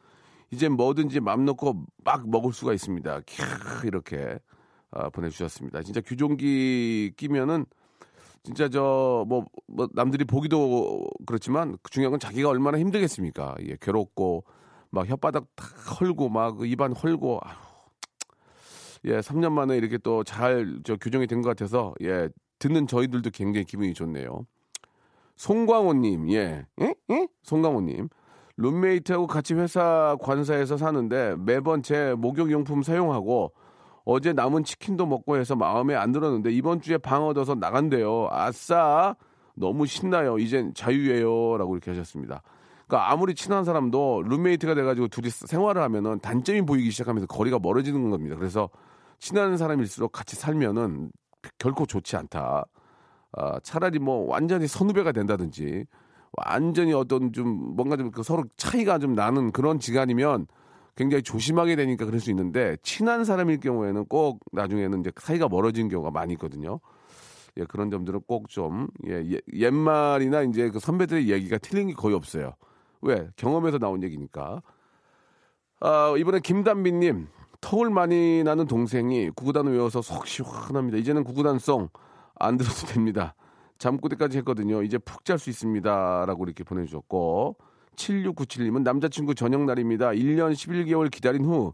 이제 0.51 0.69
뭐든지 0.69 1.19
맘 1.19 1.45
놓고 1.45 1.85
막 2.03 2.29
먹을 2.29 2.53
수가 2.53 2.73
있습니다. 2.73 3.21
캬, 3.21 3.85
이렇게 3.85 4.39
아, 4.91 5.09
보내주셨습니다. 5.09 5.83
진짜 5.83 6.01
규종기 6.01 7.13
끼면은 7.17 7.65
진짜 8.43 8.69
저 8.69 9.25
뭐 9.27 9.45
뭐 9.67 9.87
남들이 9.93 10.25
보기도 10.25 11.07
그렇지만 11.25 11.77
중요한 11.91 12.11
건 12.11 12.19
자기가 12.19 12.49
얼마나 12.49 12.77
힘들겠습니까? 12.79 13.55
예, 13.61 13.77
괴롭고 13.81 14.43
막 14.91 15.07
혓바닥 15.07 15.45
다 15.55 15.65
헐고 15.99 16.29
막그 16.29 16.65
입안 16.67 16.93
헐고 16.93 17.39
아휴. 17.43 17.72
예, 19.05 19.19
3년 19.19 19.51
만에 19.51 19.77
이렇게 19.77 19.97
또 19.97 20.23
잘 20.23 20.79
저 20.83 20.95
규정이 20.95 21.27
된 21.27 21.41
것 21.41 21.49
같아서 21.49 21.93
예, 22.01 22.29
듣는 22.59 22.87
저희들도 22.87 23.29
굉장히 23.31 23.65
기분이 23.65 23.93
좋네요. 23.93 24.45
송광호님, 25.35 26.29
예, 26.31 26.65
예, 26.81 26.93
예? 27.09 27.27
송광호님, 27.43 28.07
룸메이트하고 28.57 29.27
같이 29.27 29.53
회사 29.55 30.15
관사에서 30.21 30.77
사는데 30.77 31.35
매번 31.39 31.81
제 31.81 32.13
목욕용품 32.17 32.83
사용하고 32.83 33.51
어제 34.05 34.31
남은 34.33 34.63
치킨도 34.63 35.05
먹고 35.05 35.37
해서 35.37 35.55
마음에 35.55 35.95
안 35.95 36.11
들었는데 36.11 36.51
이번 36.51 36.81
주에 36.81 36.97
방 36.97 37.25
얻어서 37.25 37.55
나간대요. 37.55 38.27
아싸! 38.31 39.15
너무 39.55 39.85
신나요. 39.85 40.37
이젠 40.39 40.73
자유예요. 40.73 41.57
라고 41.57 41.75
이렇게 41.75 41.91
하셨습니다. 41.91 42.41
그러니까 42.87 43.11
아무리 43.11 43.33
친한 43.33 43.63
사람도 43.63 44.23
룸메이트가 44.27 44.75
돼가지고 44.75 45.07
둘이 45.07 45.29
생활을 45.29 45.81
하면은 45.83 46.19
단점이 46.19 46.63
보이기 46.63 46.91
시작하면서 46.91 47.27
거리가 47.27 47.59
멀어지는 47.59 48.11
겁니다. 48.11 48.35
그래서 48.35 48.69
친한 49.23 49.55
사람일수록 49.55 50.11
같이 50.11 50.35
살면은 50.35 51.09
결코 51.57 51.85
좋지 51.85 52.17
않다. 52.17 52.65
아, 53.31 53.59
차라리 53.61 53.97
뭐 53.97 54.27
완전히 54.27 54.67
선후배가 54.67 55.13
된다든지 55.13 55.85
완전히 56.33 56.91
어떤 56.91 57.31
좀 57.31 57.47
뭔가 57.73 57.95
좀그 57.95 58.21
서로 58.21 58.43
차이가 58.57 58.99
좀 58.99 59.13
나는 59.13 59.53
그런 59.53 59.79
지간이면 59.79 60.47
굉장히 60.97 61.23
조심하게 61.23 61.77
되니까 61.77 62.03
그럴 62.03 62.19
수 62.19 62.31
있는데 62.31 62.75
친한 62.83 63.23
사람일 63.23 63.61
경우에는 63.61 64.07
꼭 64.07 64.41
나중에는 64.51 64.99
이제 64.99 65.11
사이가 65.15 65.47
멀어진 65.47 65.87
경우가 65.87 66.11
많이 66.11 66.33
있거든요. 66.33 66.81
예, 67.55 67.63
그런 67.63 67.89
점들은 67.89 68.23
꼭 68.27 68.49
좀 68.49 68.89
예, 69.07 69.23
예, 69.31 69.39
옛말이나 69.53 70.41
이제 70.41 70.69
그 70.69 70.79
선배들의 70.81 71.29
얘기가 71.29 71.59
틀린 71.59 71.87
게 71.87 71.93
거의 71.93 72.13
없어요. 72.13 72.55
왜? 73.01 73.29
경험에서 73.37 73.77
나온 73.77 74.03
얘기니까. 74.03 74.61
아, 75.79 76.13
이번에 76.17 76.41
김단비님 76.41 77.27
턱을 77.63 77.89
많이 77.89 78.43
나는 78.43 78.67
동생이 78.67 79.29
구구단을 79.31 79.71
외워서 79.71 80.01
속 80.01 80.27
시원합니다. 80.27 80.97
이제는 80.97 81.23
구구단송 81.23 81.87
안 82.35 82.57
들어도 82.57 82.87
됩니다. 82.87 83.35
잠꼬대까지 83.77 84.37
했거든요. 84.39 84.83
이제 84.83 84.97
푹 84.97 85.23
잘 85.23 85.39
수 85.39 85.49
있습니다. 85.49 86.25
라고 86.27 86.43
이렇게 86.43 86.63
보내주셨고 86.65 87.55
7697님은 87.95 88.83
남자친구 88.83 89.33
저녁 89.35 89.63
날입니다. 89.63 90.09
1년 90.09 90.51
11개월 90.53 91.09
기다린 91.09 91.45
후 91.45 91.73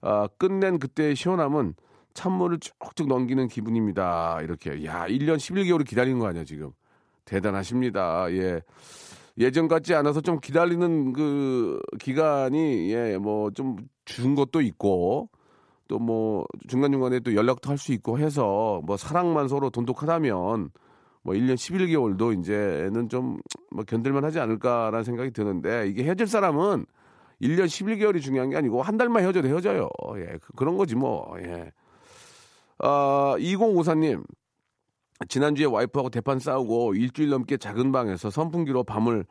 아, 0.00 0.26
끝낸 0.38 0.78
그때의 0.80 1.14
시원함은 1.14 1.74
찬물을 2.14 2.58
쭉쭉 2.58 3.06
넘기는 3.06 3.46
기분입니다. 3.46 4.40
이렇게 4.42 4.84
야 4.86 5.06
1년 5.06 5.36
11개월을 5.36 5.86
기다린 5.86 6.18
거 6.18 6.26
아니야 6.26 6.42
지금 6.44 6.72
대단하십니다. 7.24 8.26
예. 8.32 8.60
예전 9.38 9.68
같지 9.68 9.94
않아서 9.94 10.20
좀 10.20 10.40
기다리는 10.40 11.12
그 11.12 11.80
기간이 12.00 12.90
예 12.90 13.16
뭐 13.18 13.52
좀 13.52 13.76
준 14.08 14.34
것도 14.34 14.60
있고 14.62 15.28
또 15.88 15.98
뭐 15.98 16.44
중간중간에 16.68 17.20
또 17.20 17.34
연락도 17.34 17.70
할 17.70 17.78
수 17.78 17.92
있고 17.92 18.18
해서 18.18 18.80
뭐 18.84 18.96
사랑만 18.96 19.48
서로 19.48 19.70
돈독하다면 19.70 20.70
뭐 21.22 21.34
1년 21.34 21.54
11개월도 21.54 22.38
이제는 22.40 23.08
좀 23.08 23.38
뭐 23.70 23.84
견딜만 23.84 24.24
하지 24.24 24.40
않을까라는 24.40 25.04
생각이 25.04 25.30
드는데 25.30 25.88
이게 25.88 26.02
헤어질 26.04 26.26
사람은 26.26 26.84
1년 27.42 27.66
11개월이 27.66 28.20
중요한 28.20 28.50
게 28.50 28.56
아니고 28.56 28.82
한 28.82 28.96
달만 28.96 29.22
헤어져도 29.22 29.46
헤어져요. 29.48 29.88
예. 30.16 30.38
그- 30.42 30.52
그런 30.56 30.76
거지 30.76 30.94
뭐. 30.96 31.34
예. 31.40 31.70
아, 32.78 33.34
2054님. 33.38 34.24
지난주에 35.28 35.66
와이프하고 35.66 36.10
대판 36.10 36.38
싸우고 36.38 36.94
일주일 36.94 37.28
넘게 37.30 37.56
작은 37.56 37.92
방에서 37.92 38.30
선풍기로 38.30 38.84
밤을 38.84 39.24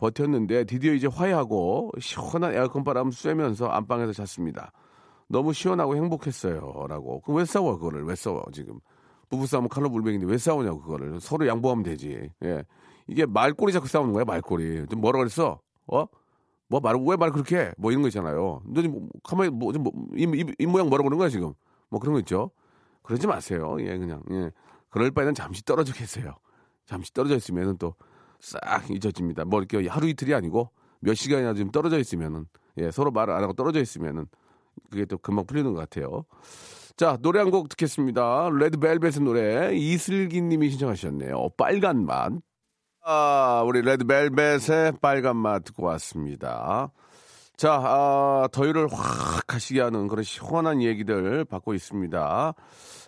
버텼는데 0.00 0.64
드디어 0.64 0.94
이제 0.94 1.06
화해하고 1.06 1.92
시원한 2.00 2.54
에어컨 2.54 2.84
바람 2.84 3.10
쐬면서 3.10 3.66
안방에서 3.66 4.14
잤습니다. 4.14 4.72
너무 5.28 5.52
시원하고 5.52 5.94
행복했어요. 5.94 6.86
라고. 6.88 7.20
그왜 7.20 7.44
싸워, 7.44 7.76
그거를? 7.76 8.04
왜 8.04 8.14
싸워, 8.16 8.42
지금? 8.52 8.80
부부싸움은 9.28 9.68
칼로 9.68 9.90
물백인데 9.90 10.26
왜 10.26 10.38
싸우냐고, 10.38 10.80
그거를. 10.80 11.20
서로 11.20 11.46
양보하면 11.46 11.84
되지. 11.84 12.30
예. 12.42 12.64
이게 13.06 13.26
말꼬리 13.26 13.72
자꾸 13.72 13.86
싸우는 13.86 14.12
거야, 14.14 14.24
말꼬리. 14.24 14.86
좀 14.88 15.00
뭐라 15.02 15.18
그랬어? 15.18 15.60
어? 15.86 16.06
뭐 16.68 16.80
말, 16.80 16.96
왜 16.96 17.16
말 17.16 17.30
그렇게 17.30 17.58
해? 17.58 17.72
뭐 17.76 17.90
이런 17.92 18.00
거 18.02 18.08
있잖아요. 18.08 18.62
너 18.64 18.80
지금 18.82 19.06
가만히 19.22 19.50
뭐, 19.50 19.72
좀 19.72 19.82
뭐, 19.82 19.92
입, 20.16 20.34
입, 20.34 20.50
입 20.58 20.66
모양 20.66 20.88
뭐라 20.88 21.02
그러는 21.02 21.18
거야, 21.18 21.28
지금? 21.28 21.52
뭐 21.90 22.00
그런 22.00 22.14
거 22.14 22.20
있죠? 22.20 22.50
그러지 23.02 23.26
마세요. 23.26 23.76
예, 23.80 23.98
그냥. 23.98 24.22
예. 24.30 24.50
그럴 24.88 25.10
바에는 25.10 25.34
잠시 25.34 25.62
떨어져 25.64 25.92
계세요. 25.92 26.34
잠시 26.86 27.12
떨어져 27.12 27.36
있으면은 27.36 27.76
또 27.76 27.94
싹 28.40 28.90
잊어집니다. 28.90 29.44
뭐 29.44 29.60
이렇게 29.60 29.88
하루 29.88 30.08
이틀이 30.08 30.34
아니고 30.34 30.70
몇 31.00 31.14
시간이나 31.14 31.54
좀 31.54 31.70
떨어져 31.70 31.98
있으면은 31.98 32.46
예, 32.78 32.90
서로 32.90 33.10
말을 33.10 33.34
안 33.34 33.42
하고 33.42 33.52
떨어져 33.52 33.80
있으면은 33.80 34.26
그게 34.90 35.04
또 35.04 35.18
금방 35.18 35.46
풀리는 35.46 35.72
것 35.72 35.78
같아요. 35.80 36.24
자, 36.96 37.16
노래 37.22 37.40
한 37.40 37.50
곡 37.50 37.68
듣겠습니다. 37.70 38.50
레드벨벳의 38.50 39.20
노래 39.24 39.74
이슬기 39.74 40.40
님이 40.42 40.70
신청하셨네요. 40.70 41.50
빨간 41.56 42.04
맛. 42.04 42.32
아, 43.02 43.62
우리 43.66 43.80
레드벨벳의 43.82 44.92
빨간 45.00 45.36
맛 45.36 45.64
듣고 45.64 45.84
왔습니다. 45.86 46.92
자, 47.60 47.74
아, 47.74 48.48
더위를 48.52 48.88
확 48.90 49.52
하시게 49.52 49.82
하는 49.82 50.08
그런 50.08 50.22
시원한 50.24 50.80
얘기들 50.80 51.44
받고 51.44 51.74
있습니다. 51.74 52.54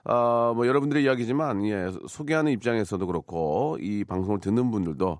아, 0.04 0.52
뭐 0.54 0.66
여러분들의 0.66 1.04
이야기지만 1.04 1.64
예, 1.64 1.90
소개하는 2.06 2.52
입장에서도 2.52 3.06
그렇고 3.06 3.78
이 3.80 4.04
방송을 4.04 4.40
듣는 4.40 4.70
분들도 4.70 5.18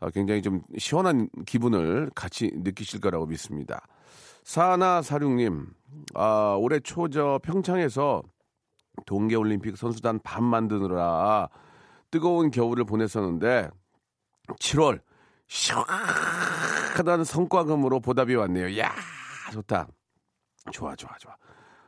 아, 0.00 0.08
굉장히 0.08 0.40
좀 0.40 0.62
시원한 0.78 1.28
기분을 1.44 2.10
같이 2.14 2.52
느끼실 2.54 3.02
거라고 3.02 3.26
믿습니다. 3.26 3.86
사나사륙님, 4.44 5.66
아, 6.14 6.56
올해 6.58 6.80
초 6.80 7.08
저 7.08 7.38
평창에서 7.42 8.22
동계올림픽 9.04 9.76
선수단 9.76 10.20
반 10.24 10.42
만드느라 10.42 11.50
뜨거운 12.10 12.50
겨울을 12.50 12.84
보냈었는데 12.84 13.68
7월 14.58 15.02
시원 15.48 15.84
한 17.08 17.24
성과금으로 17.24 18.00
보답이 18.00 18.34
왔네요. 18.34 18.78
야 18.78 18.92
좋다. 19.52 19.88
좋아 20.72 20.94
좋아 20.94 21.10
좋아. 21.18 21.34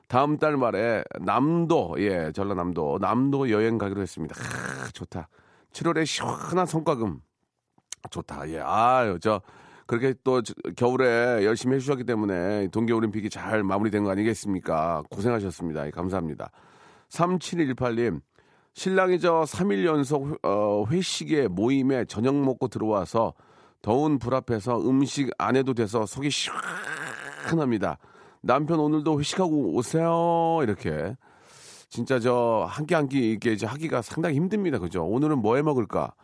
다음 0.08 0.38
달 0.38 0.56
말에 0.56 1.02
남도 1.20 1.96
예 1.98 2.32
전라남도 2.32 2.98
남도 3.00 3.50
여행 3.50 3.78
가기로 3.78 4.00
했습니다. 4.02 4.34
아, 4.38 4.88
좋다. 4.92 5.28
7월에 5.72 6.04
시원한 6.04 6.66
성과금 6.66 7.20
좋다. 8.10 8.48
예 8.50 8.60
아유 8.60 9.18
저 9.20 9.40
그렇게 9.86 10.14
또 10.24 10.42
저- 10.42 10.54
겨울에 10.76 11.44
열심히 11.44 11.76
해주셨기 11.76 12.04
때문에 12.04 12.68
동계올림픽이 12.68 13.30
잘 13.30 13.62
마무리된 13.62 14.04
거 14.04 14.10
아니겠습니까? 14.10 15.02
고생하셨습니다. 15.10 15.86
예, 15.86 15.90
감사합니다. 15.90 16.50
3718님 17.10 18.20
신랑이 18.74 19.20
저 19.20 19.42
3일 19.42 19.84
연속 19.84 20.38
어, 20.44 20.84
회식에 20.88 21.48
모임에 21.48 22.04
저녁 22.06 22.34
먹고 22.36 22.68
들어와서 22.68 23.34
더운 23.82 24.18
불 24.18 24.34
앞에서 24.34 24.80
음식 24.88 25.30
안 25.38 25.56
해도 25.56 25.74
돼서 25.74 26.06
속이 26.06 26.30
시원합니다. 26.30 27.98
남편 28.40 28.80
오늘도 28.80 29.18
회식하고 29.20 29.74
오세요. 29.74 30.60
이렇게. 30.62 31.16
진짜 31.88 32.18
저 32.18 32.66
한 32.70 32.86
끼 32.86 32.94
한 32.94 33.08
끼 33.08 33.32
이게 33.32 33.52
이제 33.52 33.66
하기가 33.66 34.00
상당히 34.02 34.36
힘듭니다. 34.36 34.78
그죠? 34.78 35.04
오늘은 35.04 35.38
뭐 35.38 35.56
해 35.56 35.62
먹을까? 35.62 36.14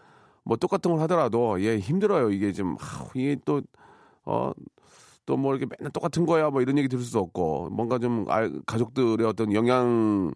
뭐 0.45 0.57
똑같은 0.57 0.91
걸 0.93 1.01
하더라도 1.03 1.61
예, 1.63 1.79
힘들어요. 1.79 2.31
이게 2.31 2.53
좀 2.53 2.77
아, 2.81 3.05
이게 3.15 3.37
또 3.45 3.61
어, 4.25 4.53
또 5.27 5.37
뭐 5.37 5.55
이렇게 5.55 5.67
맨날 5.79 5.91
똑같은 5.93 6.25
거야 6.27 6.49
뭐 6.51 6.63
이런 6.63 6.79
얘기 6.79 6.89
들을 6.89 7.03
수도 7.05 7.19
없고 7.21 7.69
뭔가 7.71 7.99
좀 7.99 8.25
아, 8.29 8.49
가족들의 8.67 9.27
어떤 9.27 9.53
영양 9.53 10.33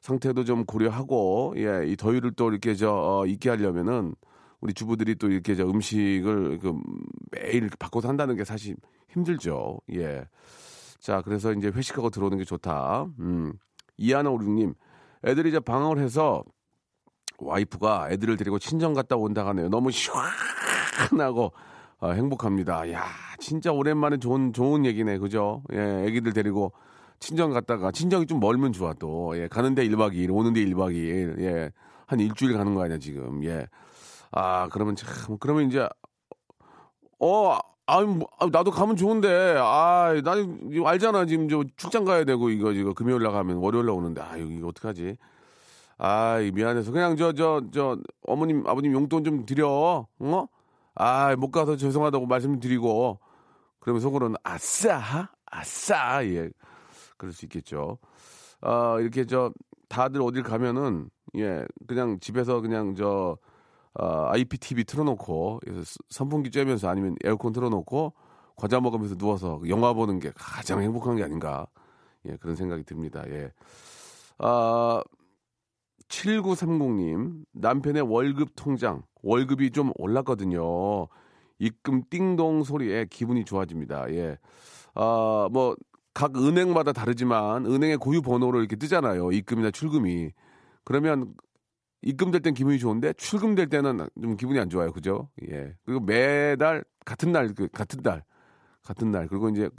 상태도 0.00 0.44
좀 0.44 0.64
고려하고 0.64 1.54
예, 1.56 1.86
이 1.88 1.96
더위를 1.96 2.32
또 2.36 2.50
이렇게 2.50 2.74
저 2.76 2.92
어, 2.92 3.26
있게 3.26 3.50
하려면은 3.50 4.14
우리 4.62 4.72
주부들이 4.72 5.16
또 5.16 5.28
이렇게 5.28 5.54
저 5.54 5.64
음식을 5.64 6.58
그 6.60 6.80
매일 7.32 7.68
바꿔서 7.78 8.08
한다는 8.08 8.36
게 8.36 8.44
사실 8.44 8.76
힘들죠. 9.10 9.80
예. 9.94 10.24
자, 11.00 11.20
그래서 11.20 11.52
이제 11.52 11.68
회식하고 11.68 12.10
들어오는 12.10 12.38
게 12.38 12.44
좋다. 12.44 13.06
음. 13.18 13.52
이하나 13.98 14.30
오륙님, 14.30 14.74
애들이 15.24 15.50
이제 15.50 15.58
방학을 15.60 15.98
해서 15.98 16.44
와이프가 17.38 18.10
애들을 18.12 18.36
데리고 18.36 18.60
친정 18.60 18.94
갔다 18.94 19.16
온다 19.16 19.44
하네요. 19.48 19.68
너무 19.68 19.90
시원하고 19.90 21.52
어, 21.98 22.12
행복합니다. 22.12 22.90
야, 22.92 23.04
진짜 23.40 23.72
오랜만에 23.72 24.18
좋은 24.18 24.52
좋은 24.52 24.86
얘기네, 24.86 25.18
그죠? 25.18 25.62
예, 25.72 26.04
애기들 26.06 26.32
데리고 26.32 26.72
친정 27.18 27.50
갔다가 27.50 27.90
친정이 27.90 28.26
좀 28.26 28.38
멀면 28.38 28.72
좋아 28.72 28.92
또. 28.94 29.36
예, 29.36 29.48
가는데 29.48 29.84
1박 29.88 30.14
2일, 30.14 30.32
오는데 30.32 30.64
1박 30.66 30.94
2일. 30.94 31.40
예. 31.40 31.72
한 32.06 32.20
일주일 32.20 32.56
가는 32.56 32.74
거 32.74 32.82
아니야, 32.84 32.98
지금. 32.98 33.42
예. 33.44 33.66
아, 34.32 34.68
그러면 34.70 34.96
참 34.96 35.36
그러면 35.38 35.68
이제 35.68 35.88
어, 37.20 37.58
아유, 37.86 38.06
뭐, 38.06 38.28
아, 38.38 38.46
나도 38.50 38.70
가면 38.70 38.96
좋은데, 38.96 39.56
아, 39.58 40.20
나는 40.24 40.70
알잖아. 40.84 41.26
지금 41.26 41.48
저 41.48 41.62
출장 41.76 42.04
가야 42.04 42.24
되고, 42.24 42.50
이거, 42.50 42.72
이거 42.72 42.94
금요일 42.94 43.22
날 43.22 43.32
가면 43.32 43.58
월요일 43.58 43.86
날 43.86 43.94
오는데, 43.94 44.20
아유, 44.20 44.50
이거 44.50 44.68
어떡하지? 44.68 45.16
아, 45.98 46.38
미안해서. 46.52 46.90
그냥 46.90 47.16
저, 47.16 47.32
저, 47.32 47.62
저, 47.72 47.98
어머님, 48.26 48.66
아버님 48.66 48.92
용돈 48.92 49.22
좀 49.24 49.46
드려. 49.46 50.06
어? 50.18 50.48
아, 50.94 51.36
못 51.36 51.50
가서 51.50 51.76
죄송하다고 51.76 52.26
말씀드리고, 52.26 53.20
그러면 53.78 54.00
속으로는, 54.00 54.36
아싸! 54.42 55.28
아싸! 55.46 56.24
예. 56.24 56.50
그럴 57.16 57.32
수 57.32 57.44
있겠죠. 57.44 57.98
아, 58.60 58.96
이렇게 59.00 59.26
저, 59.26 59.52
다들 59.88 60.22
어딜 60.22 60.42
가면은, 60.42 61.08
예, 61.36 61.64
그냥 61.86 62.18
집에서 62.20 62.60
그냥 62.60 62.94
저, 62.96 63.36
어, 63.94 64.28
IPTV 64.30 64.84
틀어놓고 64.84 65.60
선풍기 66.08 66.50
쬐면서 66.50 66.88
아니면 66.88 67.16
에어컨 67.24 67.52
틀어놓고 67.52 68.14
과자 68.56 68.80
먹으면서 68.80 69.16
누워서 69.16 69.60
영화 69.68 69.92
보는 69.92 70.18
게 70.20 70.30
가장 70.34 70.82
행복한 70.82 71.16
게 71.16 71.24
아닌가. 71.24 71.66
예 72.26 72.36
그런 72.36 72.56
생각이 72.56 72.84
듭니다. 72.84 73.24
예. 73.28 73.50
아, 74.38 75.02
7930님 76.08 77.44
남편의 77.52 78.02
월급 78.02 78.50
통장 78.56 79.02
월급이 79.22 79.70
좀 79.70 79.92
올랐거든요. 79.96 81.08
입금 81.58 82.02
띵동 82.10 82.64
소리에 82.64 83.06
기분이 83.10 83.44
좋아집니다. 83.44 84.10
예 84.12 84.36
아 84.94 85.48
뭐 85.50 85.76
각 86.14 86.36
은행마다 86.36 86.92
다르지만 86.92 87.64
은행의 87.66 87.96
고유 87.96 88.20
번호로 88.20 88.58
이렇게 88.60 88.76
뜨잖아요. 88.76 89.32
입금이나 89.32 89.70
출금이. 89.70 90.32
그러면 90.84 91.32
입금될 92.02 92.42
땐 92.42 92.52
기분이 92.54 92.78
좋은데 92.78 93.12
출금될 93.14 93.68
때는 93.68 94.06
좀 94.20 94.36
기분이 94.36 94.58
안 94.58 94.68
좋아요. 94.68 94.92
그죠? 94.92 95.28
예. 95.50 95.74
그리고 95.84 96.00
매달 96.00 96.84
같은 97.04 97.32
날, 97.32 97.54
그 97.54 97.68
같은 97.68 98.02
날, 98.02 98.24
같은 98.82 99.10
날. 99.10 99.28
그리고 99.28 99.48
이제 99.48 99.70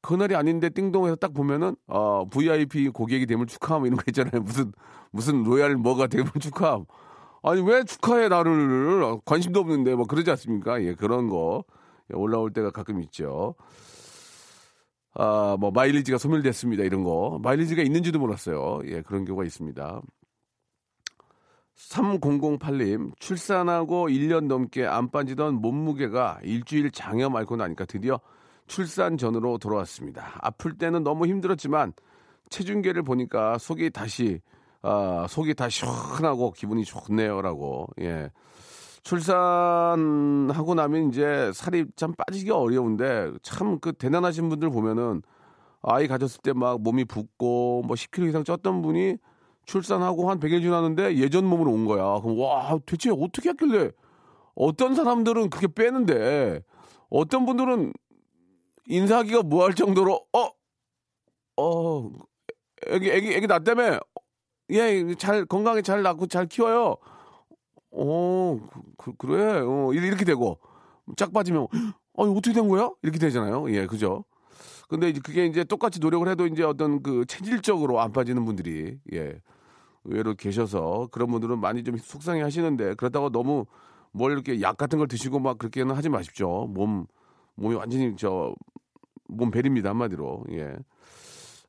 그날이 0.00 0.36
아닌데 0.36 0.68
띵동해서 0.68 1.16
딱 1.16 1.34
보면은 1.34 1.74
어, 1.86 2.26
VIP 2.28 2.88
고객이 2.90 3.26
됨을 3.26 3.46
축하함 3.46 3.86
이런 3.86 3.96
거 3.96 4.04
있잖아요. 4.08 4.40
무슨 4.42 4.72
무슨 5.10 5.42
로얄 5.42 5.76
뭐가 5.76 6.06
됨을 6.06 6.30
축하함. 6.40 6.84
아니 7.42 7.60
왜 7.60 7.82
축하해 7.84 8.28
나를 8.28 9.18
관심도 9.24 9.60
없는데 9.60 9.94
뭐 9.94 10.06
그러지 10.06 10.30
않습니까? 10.30 10.82
예, 10.82 10.94
그런 10.94 11.28
거 11.28 11.64
예, 12.10 12.16
올라올 12.16 12.52
때가 12.52 12.70
가끔 12.70 13.02
있죠. 13.02 13.54
아, 15.16 15.56
뭐 15.60 15.70
마일리지가 15.70 16.18
소멸됐습니다. 16.18 16.82
이런 16.84 17.02
거. 17.04 17.38
마일리지가 17.42 17.82
있는지도 17.82 18.18
몰랐어요. 18.18 18.80
예, 18.86 19.02
그런 19.02 19.24
경우가 19.24 19.44
있습니다. 19.44 20.00
3008님, 21.76 23.12
출산하고 23.18 24.08
1년 24.08 24.46
넘게 24.46 24.86
안 24.86 25.10
빠지던 25.10 25.56
몸무게가 25.56 26.38
일주일 26.42 26.90
장염 26.90 27.34
앓고 27.36 27.56
나니까 27.56 27.84
드디어 27.84 28.20
출산 28.66 29.16
전으로 29.18 29.58
돌아왔습니다. 29.58 30.38
아플 30.40 30.78
때는 30.78 31.02
너무 31.02 31.26
힘들었지만 31.26 31.92
체중계를 32.48 33.02
보니까 33.02 33.58
속이 33.58 33.90
다시, 33.90 34.40
아, 34.82 35.26
속이 35.28 35.54
다 35.54 35.68
시원하고 35.68 36.52
기분이 36.52 36.84
좋네요라고, 36.84 37.88
예. 38.00 38.30
출산하고 39.02 40.74
나면 40.74 41.08
이제 41.10 41.50
살이 41.52 41.84
참 41.96 42.14
빠지기 42.14 42.50
어려운데 42.50 43.32
참 43.42 43.78
그 43.80 43.92
대단하신 43.92 44.48
분들 44.48 44.70
보면은 44.70 45.22
아이 45.82 46.08
가졌을 46.08 46.40
때 46.40 46.52
막 46.54 46.80
몸이 46.80 47.04
붓고 47.04 47.82
뭐 47.86 47.94
10kg 47.96 48.28
이상 48.30 48.44
쪘던 48.44 48.82
분이 48.82 49.18
출산하고 49.66 50.30
한 50.30 50.38
100일 50.40 50.60
지났는데 50.62 51.16
예전 51.16 51.46
몸으로 51.46 51.72
온 51.72 51.84
거야. 51.84 52.20
그럼 52.20 52.38
와, 52.38 52.78
대체 52.86 53.10
어떻게 53.10 53.50
했길래 53.50 53.90
어떤 54.54 54.94
사람들은 54.94 55.50
그렇게 55.50 55.66
빼는데 55.72 56.62
어떤 57.10 57.46
분들은 57.46 57.92
인사하기가 58.86 59.42
뭐할 59.42 59.74
정도로 59.74 60.26
어, 60.32 60.50
어, 61.56 62.10
애기 62.86 63.10
애기 63.10 63.34
애기 63.34 63.46
낳다며 63.46 64.00
예, 64.70 65.14
잘 65.16 65.44
건강히 65.46 65.82
잘 65.82 66.02
낳고 66.02 66.26
잘 66.26 66.46
키워요. 66.46 66.96
어, 67.92 68.60
그, 68.98 69.12
그래. 69.16 69.60
어, 69.60 69.92
이렇게 69.92 70.24
되고 70.24 70.58
짝 71.16 71.32
빠지면 71.32 71.68
어, 72.14 72.24
어떻게 72.24 72.52
된 72.52 72.68
거야? 72.68 72.90
이렇게 73.02 73.18
되잖아요. 73.18 73.70
예, 73.70 73.86
그죠? 73.86 74.24
근데 74.88 75.08
이제 75.08 75.20
그게 75.20 75.46
이제 75.46 75.64
똑같이 75.64 75.98
노력을 75.98 76.28
해도 76.28 76.46
이제 76.46 76.62
어떤 76.62 77.02
그 77.02 77.24
체질적으로 77.26 78.00
안 78.00 78.12
빠지는 78.12 78.44
분들이 78.44 78.98
예 79.12 79.40
의외로 80.04 80.34
계셔서 80.34 81.08
그런 81.12 81.30
분들은 81.30 81.58
많이 81.60 81.82
좀 81.84 81.96
속상해 81.96 82.42
하시는데 82.42 82.94
그렇다고 82.94 83.30
너무 83.30 83.66
뭘 84.12 84.32
이렇게 84.32 84.60
약 84.60 84.76
같은 84.76 84.98
걸 84.98 85.08
드시고 85.08 85.38
막 85.40 85.58
그렇게는 85.58 85.94
하지 85.94 86.08
마십시오. 86.08 86.66
몸 86.66 87.06
몸이 87.56 87.74
완전히 87.76 88.16
저 88.16 88.54
몸 89.28 89.50
베립니다 89.50 89.88
한마디로 89.90 90.44
예. 90.52 90.76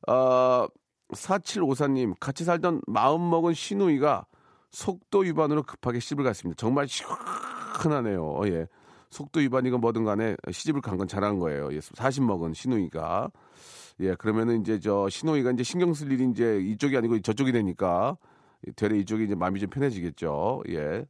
아 0.06 0.68
4754님 1.12 2.14
같이 2.20 2.44
살던 2.44 2.82
마음 2.86 3.30
먹은 3.30 3.54
시누이가 3.54 4.26
속도 4.70 5.20
위반으로 5.20 5.62
급하게 5.62 6.00
시집을 6.00 6.24
갔습니다. 6.24 6.56
정말 6.58 6.86
시원하네요. 6.88 8.40
예. 8.48 8.66
속도 9.10 9.40
위반이건 9.40 9.80
뭐든 9.80 10.04
간에 10.04 10.36
시집을 10.50 10.80
간 10.82 10.98
건 10.98 11.08
잘한 11.08 11.38
거예요. 11.38 11.72
예, 11.72 11.80
40 11.80 12.24
먹은 12.24 12.52
시누이가. 12.54 13.30
예, 14.00 14.14
그러면은 14.14 14.60
이제 14.60 14.78
저 14.78 15.08
시누이가 15.08 15.52
이제 15.52 15.62
신경 15.62 15.94
쓸 15.94 16.12
일이 16.12 16.28
이제 16.30 16.58
이쪽이 16.60 16.96
아니고 16.96 17.20
저쪽이 17.20 17.52
되니까 17.52 18.16
되레 18.76 18.98
이쪽이 18.98 19.24
이제 19.24 19.34
마음이 19.34 19.60
좀 19.60 19.70
편해지겠죠. 19.70 20.62
예. 20.70 21.06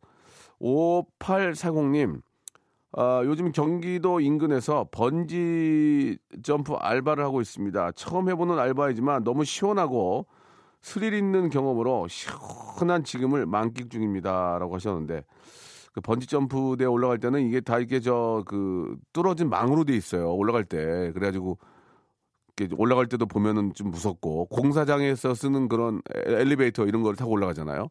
5840님, 0.61 2.22
아, 2.92 3.22
요즘 3.25 3.53
경기도 3.53 4.20
인근에서 4.20 4.88
번지 4.90 6.16
점프 6.42 6.75
알바를 6.75 7.25
하고 7.25 7.40
있습니다. 7.40 7.92
처음 7.92 8.31
해보는 8.31 8.59
알바이지만 8.59 9.25
너무 9.25 9.44
시원하고 9.44 10.27
스릴 10.81 11.12
있는 11.14 11.51
경험으로 11.51 12.07
시원한 12.09 13.05
지금을 13.05 13.46
만끽 13.46 13.90
중입니다라고 13.90 14.75
하셨는데 14.77 15.25
그 15.92 16.01
번지 16.01 16.27
점프대에 16.27 16.87
올라갈 16.87 17.18
때는 17.18 17.42
이게 17.46 17.61
다 17.61 17.79
이게 17.79 18.01
저 18.01 18.44
그 18.46 18.96
뚫어진 19.12 19.49
망으로 19.51 19.85
돼 19.85 19.94
있어요. 19.96 20.33
올라갈 20.35 20.64
때 20.64 21.11
그래가지고 21.12 21.59
올라갈 22.76 23.06
때도 23.06 23.26
보면은 23.26 23.74
좀 23.74 23.90
무섭고 23.90 24.46
공사장에서 24.46 25.34
쓰는 25.34 25.68
그런 25.68 26.00
에- 26.14 26.40
엘리베이터 26.40 26.86
이런 26.86 27.02
걸 27.02 27.14
타고 27.16 27.32
올라가잖아요. 27.32 27.88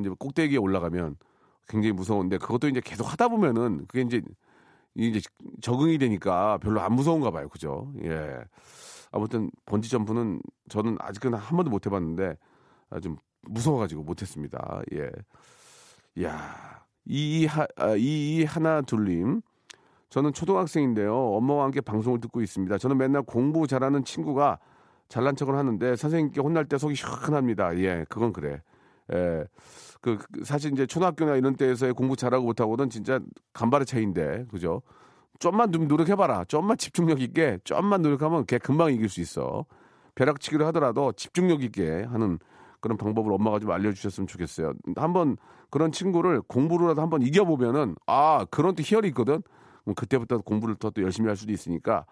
이제 0.00 0.10
꼭대기에 0.18 0.58
올라가면 0.58 1.16
굉장히 1.68 1.92
무서운데 1.92 2.36
그것도 2.38 2.68
이제 2.68 2.80
계속 2.84 3.10
하다 3.10 3.28
보면은 3.28 3.86
그게 3.86 4.02
이제 4.02 4.20
이제 4.94 5.20
적응이 5.62 5.98
되니까 5.98 6.58
별로 6.58 6.80
안 6.80 6.92
무서운가 6.92 7.30
봐요. 7.30 7.48
그죠? 7.48 7.92
예. 8.04 8.38
아무튼 9.10 9.50
번지 9.66 9.88
점프는 9.88 10.40
저는 10.68 10.96
아직은 11.00 11.34
한 11.34 11.56
번도 11.56 11.70
못 11.70 11.86
해봤는데 11.86 12.36
아, 12.90 13.00
좀 13.00 13.16
무서워가지고 13.42 14.02
못했습니다. 14.02 14.82
예. 14.92 15.10
야, 16.22 16.84
이, 17.06 17.46
하, 17.46 17.66
아, 17.76 17.94
하나 18.46 18.82
둘님. 18.82 19.40
저는 20.14 20.32
초등학생인데요. 20.32 21.12
엄마와 21.12 21.64
함께 21.64 21.80
방송을 21.80 22.20
듣고 22.20 22.40
있습니다. 22.40 22.78
저는 22.78 22.96
맨날 22.98 23.22
공부 23.22 23.66
잘하는 23.66 24.04
친구가 24.04 24.60
잘난 25.08 25.34
척을 25.34 25.56
하는데 25.56 25.96
선생님께 25.96 26.40
혼날 26.40 26.66
때 26.66 26.78
속이 26.78 26.94
시원합니다. 26.94 27.76
예, 27.78 28.06
그건 28.08 28.32
그래. 28.32 28.62
예. 29.12 29.44
그, 30.00 30.18
그 30.30 30.44
사실 30.44 30.72
이제 30.72 30.86
초등학교나 30.86 31.34
이런 31.34 31.56
때에서의 31.56 31.94
공부 31.94 32.14
잘하고 32.14 32.46
못하고는 32.46 32.90
진짜 32.90 33.18
간발의 33.54 33.86
차이인데, 33.86 34.44
그죠? 34.52 34.82
좀만 35.40 35.72
좀 35.72 35.88
노력해 35.88 36.14
봐라. 36.14 36.44
좀만 36.44 36.76
집중력 36.76 37.20
있게, 37.20 37.58
좀만 37.64 38.02
노력하면 38.02 38.46
걔 38.46 38.58
금방 38.58 38.92
이길 38.92 39.08
수 39.08 39.20
있어. 39.20 39.64
벼락치기를 40.14 40.64
하더라도 40.66 41.10
집중력 41.10 41.64
있게 41.64 42.04
하는 42.04 42.38
그런 42.78 42.96
방법을 42.96 43.32
엄마가 43.32 43.58
좀 43.58 43.72
알려주셨으면 43.72 44.28
좋겠어요. 44.28 44.74
한번 44.94 45.38
그런 45.70 45.90
친구를 45.90 46.40
공부로라도 46.42 47.02
한번 47.02 47.22
이겨보면은, 47.22 47.96
아, 48.06 48.46
그런 48.48 48.76
또 48.76 48.82
희열이 48.84 49.08
있거든? 49.08 49.42
그럼 49.84 49.94
그때부터 49.94 50.38
공부를 50.38 50.76
더 50.76 50.90
또 50.90 51.02
열심히 51.02 51.28
할 51.28 51.36
수도 51.36 51.52
있으니까 51.52 52.06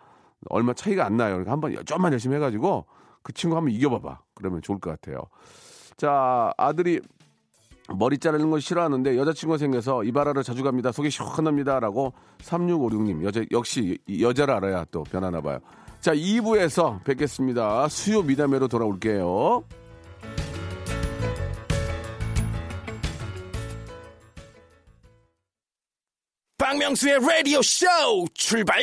얼마 0.51 0.75
차이가 0.75 1.05
안 1.07 1.17
나요. 1.17 1.35
그러니까 1.35 1.53
한번 1.53 1.77
좀만 1.85 2.13
열심히 2.13 2.37
해가지고 2.37 2.87
그 3.23 3.33
친구 3.33 3.57
한번 3.57 3.73
이겨봐봐. 3.73 4.21
그러면 4.35 4.61
좋을 4.63 4.81
것 4.81 4.91
같아요. 4.91 5.23
자, 5.97 6.53
아들이 6.57 7.01
머리 7.89 8.19
자르는 8.19 8.51
걸 8.51 8.61
싫어하는데 8.61 9.17
여자친구가 9.17 9.59
생겨서 9.59 10.05
이발하러 10.05 10.43
자주 10.43 10.63
갑니다. 10.63 10.93
속이 10.93 11.11
시원합니다 11.11 11.81
라고 11.81 12.13
3656님 12.39 13.25
여자 13.25 13.45
역시 13.51 13.99
이 14.07 14.23
여자를 14.23 14.55
알아야 14.55 14.85
또 14.91 15.03
변하나 15.03 15.41
봐요. 15.41 15.59
자 16.01 16.15
2부에서 16.15 17.03
뵙겠습니다. 17.05 17.89
수요 17.89 18.23
미담회로 18.23 18.69
돌아올게요. 18.69 19.65
박명수의 26.93 27.21
라디오 27.21 27.63
쇼 27.63 27.87
출발! 28.35 28.83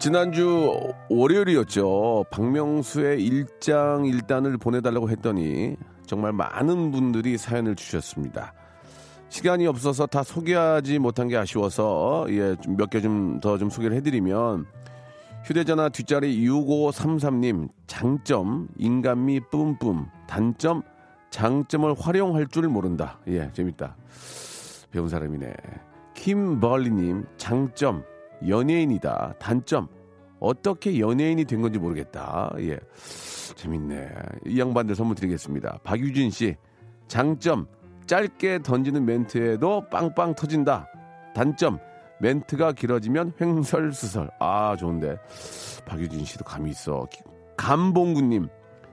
지난주 0.00 0.92
월요일이었죠. 1.08 2.24
박명수의 2.30 3.24
일장 3.24 4.06
일단을 4.06 4.56
보내달라고 4.58 5.10
했더니 5.10 5.76
정말 6.06 6.32
많은 6.32 6.90
분들이 6.90 7.38
사연을 7.38 7.76
주셨습니다. 7.76 8.52
시간이 9.28 9.66
없어서 9.66 10.06
다 10.06 10.22
소개하지 10.22 10.98
못한 10.98 11.28
게 11.28 11.36
아쉬워서 11.36 12.26
예, 12.30 12.56
몇 12.68 12.90
개 12.90 13.00
좀더좀 13.00 13.70
소개를 13.70 13.96
해드리면 13.96 14.66
휴대전화 15.44 15.88
뒷자리 15.90 16.46
6533님 16.48 17.68
장점 17.86 18.68
인간미 18.78 19.40
뿜뿜 19.50 20.06
단점 20.26 20.82
장점을 21.30 21.92
활용할 21.98 22.46
줄 22.46 22.68
모른다. 22.68 23.18
예, 23.26 23.50
재밌다. 23.52 23.96
배운 24.90 25.08
사람이네. 25.08 25.54
김벌리님 26.14 27.26
장점 27.36 28.02
연예인이다. 28.46 29.34
단점 29.38 29.88
어떻게 30.40 30.98
연예인이 30.98 31.44
된 31.44 31.60
건지 31.62 31.78
모르겠다. 31.78 32.52
예, 32.60 32.78
재밌네. 33.56 34.08
이 34.46 34.58
양반들 34.58 34.94
선물 34.94 35.16
드리겠습니다. 35.16 35.80
박유진 35.84 36.30
씨 36.30 36.56
장점 37.08 37.66
짧게 38.06 38.60
던지는 38.62 39.04
멘트에도 39.04 39.88
빵빵 39.90 40.34
터진다. 40.34 40.88
단점 41.34 41.78
멘트가 42.20 42.72
길어지면 42.72 43.32
횡설수설. 43.40 44.30
아 44.38 44.76
좋은데 44.78 45.18
박유진 45.86 46.24
씨도 46.24 46.44
감이 46.44 46.70
있어. 46.70 47.06
감봉구님 47.56 48.48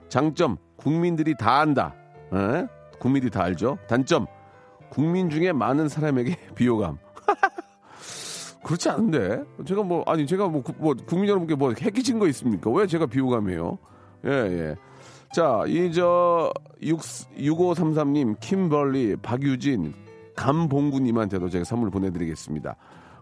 장점 0.08 0.56
국민들이 0.76 1.34
다 1.36 1.60
안다. 1.60 1.94
에? 2.32 2.66
국민들이 2.98 3.30
다 3.30 3.42
알죠. 3.44 3.78
단점 3.88 4.26
국민 4.90 5.30
중에 5.30 5.52
많은 5.52 5.88
사람에게 5.88 6.36
비호감. 6.54 6.98
그렇지 8.64 8.88
않은데 8.88 9.42
제가 9.66 9.82
뭐 9.82 10.02
아니 10.06 10.26
제가 10.26 10.48
뭐, 10.48 10.62
구- 10.62 10.72
뭐 10.78 10.94
국민 11.06 11.28
여러분께 11.28 11.54
뭐 11.54 11.72
해끼친 11.78 12.18
거 12.18 12.26
있습니까? 12.28 12.70
왜 12.70 12.86
제가 12.86 13.06
비호감이에요? 13.06 13.78
예 14.26 14.30
예. 14.30 14.76
자, 15.34 15.64
이 15.66 15.90
저 15.92 16.52
6533님, 16.80 18.38
킴벌리, 18.38 19.16
박유진, 19.16 19.92
감봉구님한테도 20.36 21.48
제가 21.48 21.64
선물 21.64 21.90
보내드리겠습니다. 21.90 22.76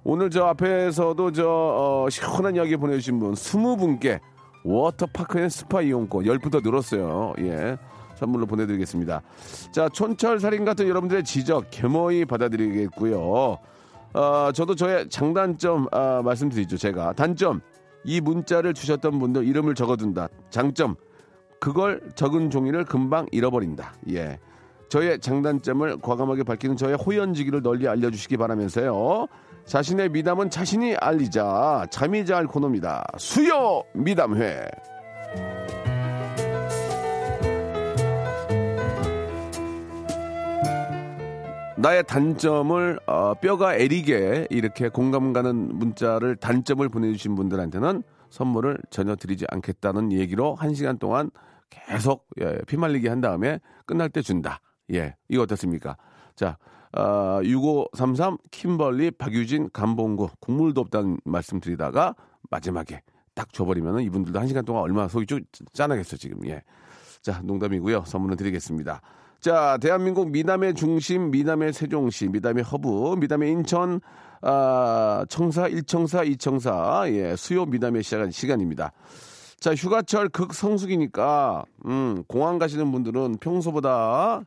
오늘 0.04 0.28
저 0.28 0.44
앞에서도 0.44 1.32
저 1.32 1.48
어, 1.48 2.10
시원한 2.10 2.54
이야기 2.54 2.76
보내주신 2.76 3.18
분 3.18 3.32
20분께 3.32 4.20
워터파크 4.62 5.38
and 5.38 5.48
스파 5.48 5.80
이용권 5.80 6.24
10분 6.24 6.48
더 6.48 6.62
늘었어요. 6.62 7.32
예. 7.38 7.78
선물로 8.16 8.44
보내드리겠습니다. 8.44 9.22
자, 9.70 9.88
촌철 9.88 10.38
살인 10.38 10.66
같은 10.66 10.86
여러분들의 10.86 11.24
지적 11.24 11.68
겸허히 11.70 12.26
받아들이겠고요. 12.26 13.56
어, 14.12 14.52
저도 14.52 14.74
저의 14.74 15.08
장단점 15.08 15.86
아, 15.90 16.20
말씀드리죠. 16.22 16.76
제가 16.76 17.14
단점 17.14 17.62
이 18.04 18.20
문자를 18.20 18.74
주셨던 18.74 19.18
분들 19.18 19.46
이름을 19.46 19.74
적어둔다. 19.74 20.28
장점 20.50 20.94
그걸 21.62 22.00
적은 22.16 22.50
종이를 22.50 22.84
금방 22.84 23.28
잃어버린다. 23.30 23.94
예. 24.10 24.40
저의 24.88 25.20
장단점을 25.20 26.00
과감하게 26.00 26.42
밝히는 26.42 26.76
저의 26.76 26.96
호연지기를 26.96 27.62
널리 27.62 27.86
알려주시기 27.86 28.36
바라면서요. 28.36 29.28
자신의 29.64 30.08
미담은 30.08 30.50
자신이 30.50 30.96
알리자. 30.96 31.86
잠이 31.92 32.26
잘 32.26 32.48
코너입니다. 32.48 33.04
수요 33.16 33.84
미담회. 33.94 34.66
나의 41.76 42.02
단점을 42.08 42.98
어, 43.06 43.34
뼈가 43.34 43.76
애리게 43.76 44.48
이렇게 44.50 44.88
공감 44.88 45.32
가는 45.32 45.78
문자를 45.78 46.34
단점을 46.34 46.88
보내주신 46.88 47.36
분들한테는 47.36 48.02
선물을 48.30 48.78
전혀 48.90 49.14
드리지 49.14 49.44
않겠다는 49.48 50.10
얘기로 50.10 50.56
한 50.56 50.74
시간 50.74 50.98
동안 50.98 51.30
계속 51.72 52.26
예, 52.40 52.58
피 52.66 52.76
말리기 52.76 53.08
한 53.08 53.20
다음에 53.20 53.60
끝날 53.86 54.10
때 54.10 54.22
준다. 54.22 54.60
예, 54.92 55.16
이거 55.28 55.42
어떻습니까? 55.42 55.96
자, 56.34 56.58
어, 56.96 57.40
6533 57.42 58.36
킴벌리 58.50 59.12
박유진 59.12 59.70
감봉구 59.72 60.28
국물도 60.40 60.80
없다는 60.82 61.18
말씀 61.24 61.60
드리다가 61.60 62.14
마지막에 62.50 63.02
딱 63.34 63.52
줘버리면 63.52 64.00
이분들도 64.00 64.38
한 64.38 64.46
시간 64.46 64.64
동안 64.64 64.82
얼마나 64.82 65.08
속이 65.08 65.26
쭉 65.26 65.40
짠하겠어 65.72 66.16
지금. 66.16 66.46
예. 66.46 66.62
자, 67.22 67.40
농담이고요. 67.42 68.04
선물은 68.06 68.36
드리겠습니다. 68.36 69.00
자, 69.40 69.78
대한민국 69.80 70.30
미남의 70.30 70.74
중심, 70.74 71.30
미남의 71.30 71.72
세종시, 71.72 72.28
미남의 72.28 72.62
허브, 72.64 73.16
미남의 73.18 73.50
인천, 73.50 74.00
아, 74.40 75.24
청사, 75.28 75.68
일청사, 75.68 76.24
이청사, 76.24 77.04
예, 77.08 77.34
수요 77.36 77.64
미남의 77.64 78.02
시간, 78.02 78.30
시간입니다. 78.30 78.92
자, 79.62 79.76
휴가철 79.76 80.28
극성수기니까, 80.28 81.62
음, 81.86 82.24
공항 82.26 82.58
가시는 82.58 82.90
분들은 82.90 83.36
평소보다 83.38 84.42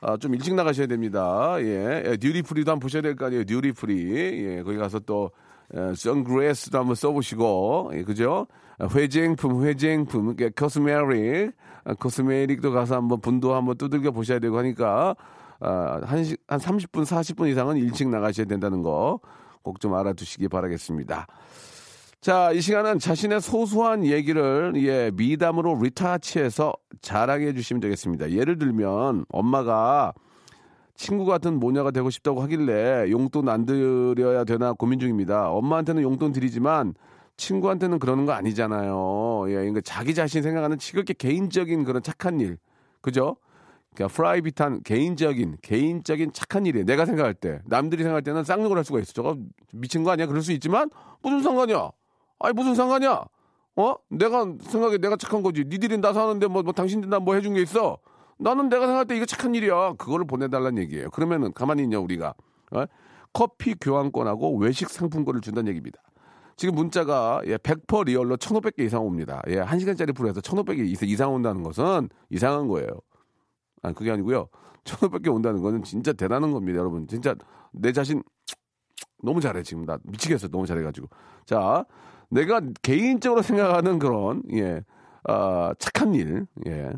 아, 0.00 0.16
좀 0.16 0.34
일찍 0.34 0.54
나가셔야 0.54 0.86
됩니다. 0.86 1.56
예, 1.60 2.02
예, 2.06 2.16
duty 2.16 2.38
free도 2.38 2.70
한번 2.70 2.80
보셔야 2.80 3.02
될 3.02 3.16
거 3.16 3.26
아니에요. 3.26 3.44
duty 3.44 3.89
free. 3.89 4.46
예, 4.46 4.62
거기 4.62 4.78
가서 4.78 4.98
또, 5.00 5.30
에, 5.74 5.92
선글라스도 5.94 6.78
한번 6.78 6.94
써보시고, 6.94 7.90
예, 7.96 8.02
그죠? 8.02 8.46
아, 8.78 8.88
화장품, 8.94 9.62
화장품, 9.62 10.28
이렇게 10.28 10.48
cosmetic, 10.50 11.52
아, 11.84 11.92
cosmetic도 11.94 12.72
가서 12.72 12.96
한번 12.96 13.20
분도 13.20 13.54
한번 13.54 13.76
두들겨 13.76 14.10
보셔야 14.10 14.38
되고 14.38 14.56
하니까, 14.56 15.16
아, 15.60 16.00
한, 16.02 16.24
시, 16.24 16.34
한 16.48 16.58
30분, 16.58 17.04
40분 17.04 17.50
이상은 17.50 17.76
일찍 17.76 18.08
나가셔야 18.08 18.46
된다는 18.46 18.80
거 18.82 19.20
꼭 19.66 19.80
좀 19.80 19.94
알아두시기 19.94 20.46
바라겠습니다. 20.48 21.26
자, 22.26 22.50
이 22.50 22.60
시간은 22.60 22.98
자신의 22.98 23.40
소소한 23.40 24.04
얘기를 24.04 24.72
예, 24.78 25.12
미담으로 25.14 25.78
리타치해서 25.80 26.72
자랑해 27.00 27.52
주시면 27.52 27.80
되겠습니다. 27.80 28.32
예를 28.32 28.58
들면 28.58 29.26
엄마가 29.28 30.12
친구 30.96 31.24
같은 31.24 31.60
모녀가 31.60 31.92
되고 31.92 32.10
싶다고 32.10 32.42
하길래 32.42 33.12
용돈 33.12 33.48
안 33.48 33.64
드려야 33.64 34.42
되나 34.42 34.72
고민 34.72 34.98
중입니다. 34.98 35.52
엄마한테는 35.52 36.02
용돈 36.02 36.32
드리지만 36.32 36.94
친구한테는 37.36 38.00
그러는 38.00 38.26
거 38.26 38.32
아니잖아요. 38.32 39.44
예, 39.46 39.54
그러니까 39.54 39.80
자기 39.84 40.12
자신 40.12 40.42
생각하는 40.42 40.78
지극히 40.78 41.14
개인적인 41.14 41.84
그런 41.84 42.02
착한 42.02 42.40
일. 42.40 42.58
그죠? 43.02 43.36
그냥 43.94 44.10
private한 44.10 44.82
개인적인 44.82 45.58
개인적인 45.62 46.32
착한 46.32 46.66
일이에요. 46.66 46.86
내가 46.86 47.06
생각할 47.06 47.34
때 47.34 47.60
남들이 47.66 48.02
생각할 48.02 48.22
때는 48.22 48.42
쌍욕을 48.42 48.76
할 48.76 48.82
수가 48.84 48.98
있어. 48.98 49.12
저거 49.12 49.36
미친 49.72 50.02
거 50.02 50.10
아니야? 50.10 50.26
그럴 50.26 50.42
수 50.42 50.50
있지만 50.50 50.90
무슨 51.22 51.44
상관이야? 51.44 51.92
아니 52.38 52.52
무슨 52.54 52.74
상관이야? 52.74 53.24
어? 53.76 53.94
내가 54.08 54.46
생각에 54.60 54.98
내가 54.98 55.16
착한 55.16 55.42
거지. 55.42 55.64
니들이 55.66 55.98
나 55.98 56.12
사는데 56.12 56.46
뭐, 56.46 56.62
뭐 56.62 56.72
당신들 56.72 57.08
나 57.10 57.18
뭐 57.20 57.34
해준 57.34 57.54
게 57.54 57.62
있어? 57.62 57.98
나는 58.38 58.68
내가 58.68 58.82
생각할 58.86 59.06
때 59.06 59.16
이거 59.16 59.26
착한 59.26 59.54
일이야. 59.54 59.94
그거를 59.94 60.26
보내달라는 60.26 60.82
얘기예요. 60.82 61.10
그러면은 61.10 61.52
가만히 61.52 61.82
있냐 61.84 61.98
우리가 61.98 62.34
어? 62.72 62.84
커피 63.32 63.74
교환권하고 63.74 64.56
외식 64.58 64.88
상품권을 64.88 65.40
준다는 65.40 65.68
얘기입니다. 65.68 66.00
지금 66.56 66.74
문자가 66.74 67.42
예, 67.44 67.58
100% 67.58 68.06
리얼로 68.06 68.38
1,500개 68.38 68.80
이상 68.80 69.04
옵니다. 69.04 69.42
예, 69.48 69.60
1시간짜리 69.60 70.14
프로에서 70.16 70.40
1,500개 70.40 71.02
이상 71.02 71.34
온다는 71.34 71.62
것은 71.62 72.08
이상한 72.30 72.66
거예요. 72.68 72.88
아, 73.82 73.92
그게 73.92 74.10
아니고요. 74.10 74.48
1,500개 74.84 75.34
온다는 75.34 75.60
거는 75.60 75.82
진짜 75.82 76.14
대단한 76.14 76.52
겁니다, 76.52 76.78
여러분. 76.78 77.06
진짜 77.08 77.34
내 77.72 77.92
자신 77.92 78.22
너무 79.22 79.40
잘해 79.42 79.62
지금 79.62 79.84
나 79.84 79.98
미치겠어 80.04 80.48
너무 80.48 80.66
잘해 80.66 80.82
가지고 80.82 81.08
자 81.44 81.84
내가 82.30 82.60
개인적으로 82.82 83.42
생각하는 83.42 83.98
그런 83.98 84.42
예 84.52 84.82
아, 85.24 85.74
착한 85.78 86.14
일 86.14 86.46
예. 86.66 86.92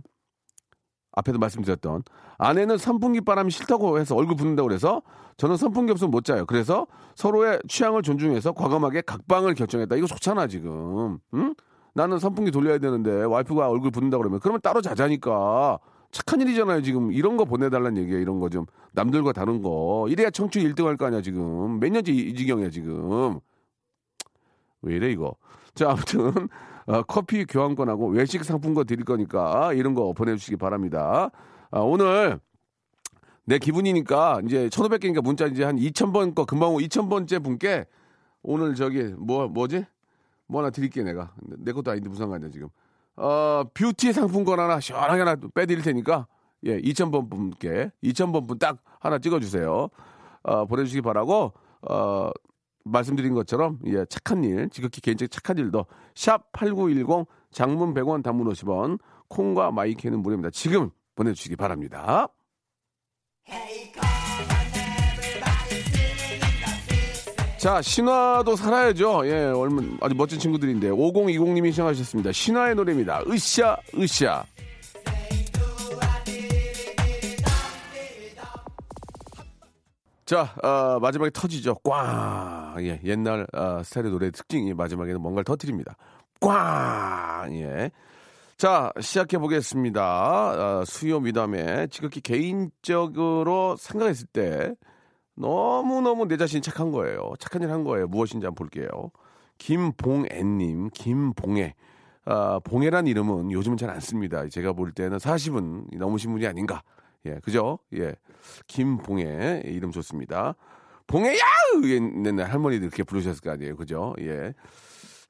앞에도 1.13 1.39
말씀드렸던 1.39 2.03
아내는 2.39 2.79
선풍기 2.79 3.21
바람이 3.21 3.51
싫다고 3.51 3.99
해서 3.99 4.15
얼굴 4.15 4.37
붓는다고 4.37 4.69
그래서 4.69 5.03
저는 5.37 5.57
선풍기 5.57 5.91
없으면 5.93 6.11
못 6.11 6.25
자요. 6.25 6.47
그래서 6.47 6.87
서로의 7.17 7.59
취향을 7.69 8.03
존중해서 8.03 8.53
과감하게 8.53 9.03
각방을 9.03 9.55
결정했다. 9.55 9.97
이거 9.97 10.07
좋잖아 10.07 10.47
지금. 10.47 11.19
응? 11.35 11.55
나는 11.95 12.19
선풍기 12.19 12.51
돌려야 12.53 12.79
되는데 12.79 13.25
와이프가 13.25 13.69
얼굴 13.69 13.91
붓는다 13.91 14.19
그러면 14.19 14.39
그러면 14.41 14.61
따로 14.61 14.81
자자니까 14.81 15.79
착한 16.13 16.41
일이잖아요 16.41 16.83
지금 16.83 17.11
이런 17.13 17.37
거 17.37 17.45
보내달라는 17.45 18.01
얘기예요 18.03 18.21
이런 18.21 18.39
거 18.39 18.49
좀 18.49 18.67
남들과 18.93 19.33
다른 19.33 19.63
거 19.63 20.07
이래야 20.09 20.31
청취 20.31 20.61
1등 20.61 20.85
할 20.85 20.97
거 20.97 21.07
아니야 21.07 21.23
지금 21.23 21.81
몇 21.81 21.91
년째 21.91 22.13
이, 22.13 22.19
이 22.19 22.35
지경이야 22.35 22.71
지금 22.71 23.41
왜 24.83 24.97
이래 24.97 25.11
이거? 25.11 25.37
자 25.75 25.91
아무튼 25.91 26.49
어, 26.87 27.03
커피 27.03 27.45
교환권하고 27.45 28.09
외식 28.09 28.45
상품권 28.45 28.87
드릴 28.87 29.05
거니까 29.05 29.73
이런 29.75 29.95
거 29.95 30.13
보내주시기 30.13 30.57
바랍니다. 30.57 31.31
아, 31.71 31.81
오늘 31.81 32.41
내 33.45 33.59
기분이니까 33.59 34.41
이제 34.47 34.69
1500개니까 34.69 35.23
문자 35.23 35.47
이제 35.47 35.65
한 35.65 35.77
2000번 35.77 36.35
거 36.35 36.45
금방 36.45 36.71
2000번째 36.75 37.43
분께 37.43 37.87
오늘 38.43 38.75
저기 38.75 39.03
뭐 39.19 39.49
뭐지? 39.49 39.85
뭐 40.47 40.61
하나 40.63 40.71
드릴게 40.71 41.03
내가. 41.03 41.33
내 41.59 41.73
것도 41.73 41.91
아닌데 41.91 42.09
무슨 42.09 42.25
상관이야 42.25 42.51
지금. 42.51 42.69
어 43.17 43.65
뷰티 43.75 44.13
상품권 44.13 44.61
하나 44.61 44.81
시원하게 44.81 45.19
하나 45.23 45.37
빼드릴 45.55 45.83
테니까 45.83 46.27
예 46.65 46.81
2000번 46.81 47.29
분께 47.31 47.91
2000번 48.03 48.47
분 48.49 48.59
딱 48.59 48.79
하나 49.01 49.19
찍어주세요. 49.19 49.89
어 50.45 50.67
보내주시기 50.67 51.03
바라고 51.03 51.53
어 51.83 52.31
말씀드린 52.91 53.35
것처럼 53.35 53.79
예 53.87 54.05
착한 54.07 54.45
일 54.45 54.69
지극히 54.71 55.01
개인적인 55.01 55.31
착한 55.31 55.59
일도 55.59 55.87
샵 56.15 56.51
8910 56.53 57.27
장문 57.51 57.95
100원 57.95 58.23
단문 58.23 58.49
50원 58.49 58.99
콩과 59.29 59.71
마이크는 59.73 60.21
무료입니다 60.21 60.51
지금 60.51 60.91
보내 61.15 61.33
주시기 61.33 61.57
바랍니다. 61.57 62.29
자, 67.59 67.83
신화도 67.83 68.55
살아야죠. 68.55 69.23
예, 69.27 69.47
얼마, 69.47 69.83
아주 70.01 70.15
멋진 70.15 70.39
친구들인데. 70.39 70.91
5020님이 70.91 71.73
시청하셨습니다. 71.73 72.31
신화의 72.31 72.77
노래입니다. 72.77 73.23
으쌰, 73.27 73.77
으쌰. 73.97 74.45
자, 80.29 80.55
어, 80.63 80.99
마지막에 81.01 81.31
터지죠. 81.33 81.77
꽝! 81.77 82.75
예, 82.81 83.01
옛날 83.03 83.47
어, 83.55 83.83
스타일의 83.83 84.11
노래 84.11 84.31
특징이 84.31 84.75
마지막에는 84.75 85.23
뭔가를 85.23 85.45
터뜨립니다. 85.45 85.97
꽝! 86.39 87.49
예. 87.55 87.91
자, 88.59 88.93
시작해 89.01 89.39
보겠습니다. 89.39 90.81
어, 90.81 90.85
수요 90.85 91.21
미담에 91.21 91.87
지극히 91.87 92.21
개인적으로 92.21 93.77
생각했을 93.79 94.27
때 94.31 94.75
너무너무 95.35 96.27
내 96.29 96.37
자신이 96.37 96.61
착한 96.61 96.91
거예요. 96.93 97.33
착한 97.39 97.63
일 97.63 97.71
한 97.71 97.83
거예요. 97.83 98.07
무엇인지 98.09 98.45
한번 98.45 98.69
볼게요. 98.69 98.89
김봉애님, 99.57 100.91
김봉애. 100.93 101.75
아, 102.27 102.61
봉애란 102.65 103.07
이름은 103.07 103.51
요즘은 103.51 103.79
잘 103.79 103.89
안 103.89 104.01
씁니다. 104.01 104.47
제가 104.47 104.75
볼 104.75 104.93
때는 104.93 105.17
40은 105.17 105.97
넘으신 105.97 106.33
분이 106.33 106.47
아닌가. 106.47 106.83
예, 107.29 107.41
그죠? 107.43 107.79
예. 107.95 108.15
김봉애, 108.67 109.63
이름 109.65 109.91
좋습니다. 109.91 110.55
봉애야! 111.07 111.41
옛날 111.85 112.51
할머니들 112.51 112.91
그렇게 112.91 113.03
부르셨을 113.03 113.41
거 113.41 113.51
아니에요. 113.51 113.77
그죠? 113.77 114.15
예. 114.21 114.55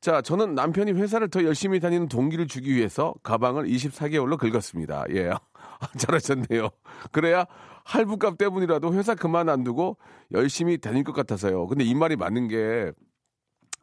자, 0.01 0.23
저는 0.23 0.55
남편이 0.55 0.93
회사를 0.93 1.29
더 1.29 1.43
열심히 1.43 1.81
다니는 1.81 2.09
동기를 2.09 2.47
주기 2.47 2.75
위해서 2.75 3.15
가방을 3.23 3.67
24개월로 3.67 4.39
긁었습니다. 4.39 5.05
예. 5.11 5.31
잘하셨네요. 5.99 6.69
그래야 7.13 7.47
할부값 7.85 8.39
때문이라도 8.39 8.93
회사 8.95 9.15
그만 9.15 9.49
안 9.49 9.65
두고 9.65 9.97
열심히 10.33 10.79
다닐 10.79 11.05
것 11.05 11.13
같아서요. 11.13 11.67
근데 11.67 11.85
이 11.85 11.95
말이 11.95 12.17
맞는 12.17 12.49
게 12.49 12.93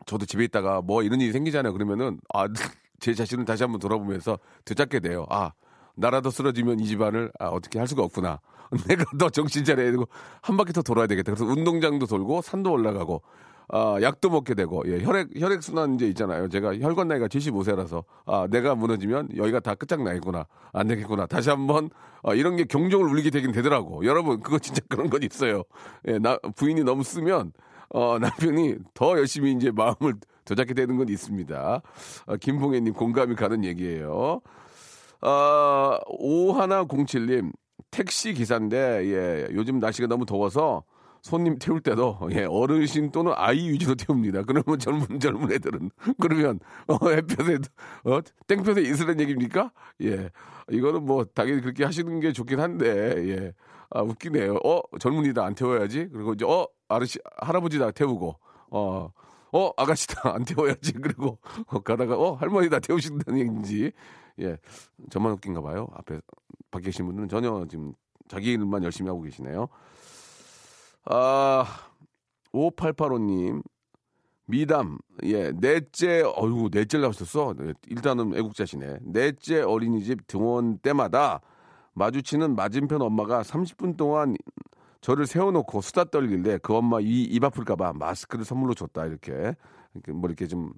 저도 0.06 0.26
집에 0.26 0.44
있다가 0.44 0.82
뭐 0.82 1.04
이런 1.04 1.20
일이 1.20 1.32
생기잖아요. 1.32 1.74
그러면은 1.74 2.20
아, 2.34 2.48
제 3.00 3.14
자신을 3.14 3.46
다시 3.46 3.64
한번 3.64 3.80
돌아보면서 3.80 4.40
되잡게 4.64 5.00
돼요. 5.00 5.26
아, 5.30 5.52
나라도 5.96 6.30
쓰러지면 6.30 6.80
이 6.80 6.86
집안을 6.86 7.32
아, 7.40 7.48
어떻게 7.48 7.80
할 7.80 7.88
수가 7.88 8.04
없구나. 8.04 8.40
내가 8.88 9.06
더 9.18 9.30
정신 9.30 9.64
차려야 9.64 9.92
되고 9.92 10.08
한 10.42 10.58
바퀴 10.58 10.74
더 10.74 10.82
돌아야 10.82 11.08
되겠다. 11.08 11.34
그래서 11.34 11.46
운동장도 11.46 12.06
돌고 12.08 12.42
산도 12.42 12.72
올라가고 12.72 13.22
아, 13.68 13.98
약도 14.02 14.30
먹게 14.30 14.54
되고, 14.54 14.84
예, 14.86 15.04
혈액, 15.04 15.30
혈액 15.40 15.64
순환 15.64 15.96
이제 15.96 16.08
있잖아요. 16.08 16.50
제가 16.50 16.78
혈관 16.78 17.08
나이가 17.08 17.28
75세라서, 17.28 18.04
아, 18.26 18.48
내가 18.50 18.76
무너지면 18.76 19.30
여기가 19.36 19.60
다 19.60 19.74
끝장나겠구나. 19.74 20.46
안 20.72 20.88
되겠구나. 20.88 21.26
다시 21.26 21.50
한 21.50 21.66
번, 21.66 21.90
아, 22.22 22.34
이런 22.34 22.58
게 22.58 22.66
경종을 22.66 23.08
울리게 23.08 23.32
되긴 23.32 23.52
되더라고. 23.52 24.06
여러분, 24.06 24.42
그거 24.42 24.60
진짜 24.60 24.82
그런 24.90 25.10
건 25.10 25.24
있어요. 25.24 25.64
예, 26.08 26.20
나, 26.20 26.38
부인이 26.56 26.84
너무 26.84 27.04
쓰면, 27.04 27.54
어, 27.90 28.20
남편이 28.20 28.76
더 28.94 29.18
열심히 29.18 29.52
이제 29.54 29.72
마음을 29.72 30.14
되잡게 30.44 30.76
되는 30.76 30.98
건 30.98 31.10
있습니다. 31.10 31.82
아, 32.28 32.38
김봉혜님 32.38 32.94
공감이 32.94 33.36
가는 33.36 33.64
얘기예요. 33.64 34.42
아, 35.22 36.00
5107님, 36.08 37.52
택시 37.92 38.34
기사인데, 38.34 39.06
예, 39.06 39.48
요즘 39.54 39.80
날씨가 39.80 40.08
너무 40.08 40.26
더워서, 40.26 40.84
손님 41.26 41.58
태울 41.58 41.82
때도 41.82 42.20
예, 42.34 42.44
어르신 42.44 43.10
또는 43.12 43.34
아이 43.36 43.68
위주로 43.70 43.96
태웁니다. 43.96 44.44
그러면 44.44 44.78
젊은 44.78 45.20
젊은 45.20 45.52
애들은 45.54 45.90
그러면 46.22 46.60
어, 46.86 47.10
햇볕에 47.10 47.58
어, 48.04 48.20
땡볕에 48.46 48.82
있으란 48.82 49.20
얘기입니까? 49.20 49.72
예, 50.04 50.30
이거는 50.70 51.04
뭐 51.04 51.26
당연히 51.26 51.62
그렇게 51.62 51.84
하시는 51.84 52.20
게 52.20 52.32
좋긴 52.32 52.60
한데 52.60 52.88
예, 53.28 53.54
아 53.90 54.04
웃기네요. 54.04 54.60
어 54.64 54.82
젊은이다 55.00 55.44
안 55.44 55.56
태워야지. 55.56 56.10
그리고 56.14 56.34
이제 56.34 56.46
어 56.46 56.68
아저씨 56.90 57.18
할아버지다 57.38 57.90
태우고 57.92 58.36
어. 58.70 59.10
어, 59.52 59.72
아가씨다, 59.78 60.20
안 60.36 60.44
태워야지. 60.44 60.92
그리고, 61.02 61.40
어, 61.68 61.80
가다가, 61.80 62.18
어, 62.18 62.34
할머니다 62.34 62.80
태우신다는 62.80 63.40
얘기인지. 63.40 63.94
예, 64.40 64.58
저만 65.10 65.32
웃긴가 65.34 65.62
봐요. 65.62 65.88
앞에, 65.94 66.20
밖에 66.72 66.86
계신 66.86 67.06
분들은 67.06 67.30
전혀 67.30 67.66
지금 67.70 67.94
자기 68.28 68.52
일만 68.52 68.84
열심히 68.84 69.10
하고 69.10 69.22
계시네요. 69.22 69.68
아, 71.06 71.66
5885님, 72.54 73.64
미담, 74.48 74.98
예, 75.24 75.52
넷째, 75.52 76.22
어유 76.22 76.70
넷째 76.72 77.00
나오셨어. 77.00 77.54
네, 77.58 77.74
일단은 77.88 78.36
애국자시네. 78.36 79.00
넷째 79.02 79.62
어린이집 79.62 80.28
등원 80.28 80.78
때마다 80.80 81.42
마주치는 81.94 82.56
맞은편 82.56 83.02
엄마가 83.02 83.42
30분 83.42 83.98
동안 83.98 84.36
저를 85.02 85.28
세워놓고 85.28 85.82
수다 85.82 86.06
떨길래 86.06 86.60
그 86.62 86.76
엄마 86.76 87.00
이, 87.00 87.24
입 87.24 87.44
아플까봐 87.44 87.94
마스크를 87.94 88.46
선물로 88.46 88.74
줬다. 88.74 89.06
이렇게 89.06 89.56
뭐 90.10 90.30
이렇게 90.30 90.48
좀 90.48 90.74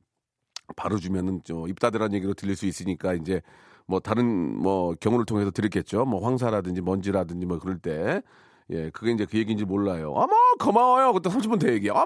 바로 0.75 0.97
주면은 0.97 1.41
저입 1.43 1.80
닫으라는 1.80 2.15
얘기로 2.15 2.34
들릴 2.34 2.56
수 2.56 2.65
있으니까 2.65 3.13
이제 3.13 3.41
뭐 3.86 3.99
다른 3.99 4.25
뭐 4.58 4.93
경우를 4.99 5.25
통해서 5.25 5.49
들었겠죠. 5.51 6.06
뭐 6.06 6.23
황사라든지 6.23 6.82
먼지라든지 6.82 7.45
뭐 7.45 7.60
그럴 7.60 7.77
때. 7.80 8.21
예, 8.69 8.89
그게 8.89 9.12
이제 9.13 9.25
그 9.25 9.38
얘기인지 9.38 9.63
몰라요. 9.63 10.12
어머, 10.12 10.34
고마워요. 10.60 11.13
그때 11.13 11.30
30분 11.30 11.58
더 11.58 11.69
얘기해. 11.69 11.89
어머, 11.89 12.03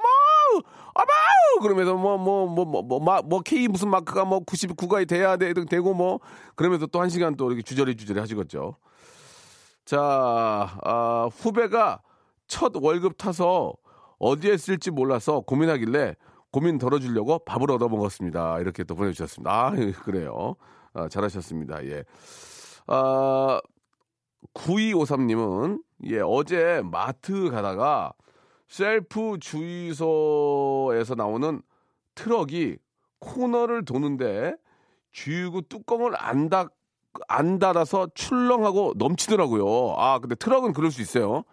어머! 0.94 1.08
그러면서 1.60 1.96
뭐, 1.96 2.20
뭐, 2.20 2.46
뭐, 2.46 2.66
뭐, 2.66 2.84
뭐, 2.84 3.00
마, 3.00 3.20
뭐, 3.24 3.42
K 3.42 3.68
무슨 3.68 3.90
마크가 3.90 4.26
뭐 4.26 4.42
99가 4.46 5.08
돼야 5.08 5.38
돼, 5.38 5.54
되고 5.54 5.94
뭐, 5.96 6.20
그러면서 6.56 6.86
또 6.86 7.02
한 7.02 7.10
시간 7.10 7.36
또 7.36 7.48
이렇게 7.48 7.64
주저리 7.64 7.96
주저리 7.96 8.20
하시겠죠. 8.20 8.76
자, 9.86 10.00
아, 10.84 11.30
후배가 11.36 12.02
첫 12.48 12.74
월급 12.76 13.18
타서 13.18 13.74
어디에 14.20 14.56
쓸지 14.58 14.92
몰라서 14.92 15.40
고민하길래 15.42 16.16
고민 16.52 16.78
덜어주려고 16.78 17.40
밥을 17.40 17.72
얻어 17.72 17.88
먹었습니다. 17.88 18.60
이렇게 18.60 18.84
또 18.84 18.96
보내주셨습니다. 18.96 19.52
아, 19.52 19.72
그래요. 20.04 20.56
아, 20.94 21.08
잘하셨습니다. 21.08 21.86
예. 21.86 22.04
아, 22.88 23.60
9253님은 24.54 25.82
예, 26.06 26.20
어제 26.20 26.82
마트 26.84 27.50
가다가 27.50 28.14
셀프 28.68 29.38
주유소에서 29.40 31.16
나오는 31.16 31.62
트럭이 32.16 32.78
코너를 33.20 33.86
도는데 33.86 34.56
주유구 35.12 35.64
뚜껑을 35.64 36.14
안 36.18 36.50
닫, 36.50 36.70
안 37.28 37.60
닫아서 37.60 38.08
출렁하고 38.14 38.94
넘치더라고요. 38.98 39.96
아, 39.98 40.20
근데 40.20 40.36
트럭은 40.36 40.74
그럴 40.74 40.92
수 40.92 41.02
있어요. 41.02 41.44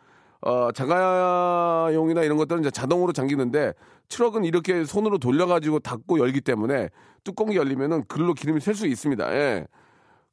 어, 0.40 0.70
자가용이나 0.72 2.22
이런 2.22 2.37
것들은 2.37 2.61
이제 2.61 2.70
자동으로 2.70 3.12
잠기는데 3.12 3.72
트럭은 4.09 4.44
이렇게 4.44 4.85
손으로 4.85 5.18
돌려가지고 5.18 5.81
닫고 5.81 6.18
열기 6.20 6.40
때문에 6.40 6.90
뚜껑이 7.24 7.57
열리면은 7.57 8.05
글로 8.09 8.35
기름이 8.35 8.61
셀 8.61 8.74
수 8.74 8.87
있습니다. 8.87 9.35
예. 9.35 9.66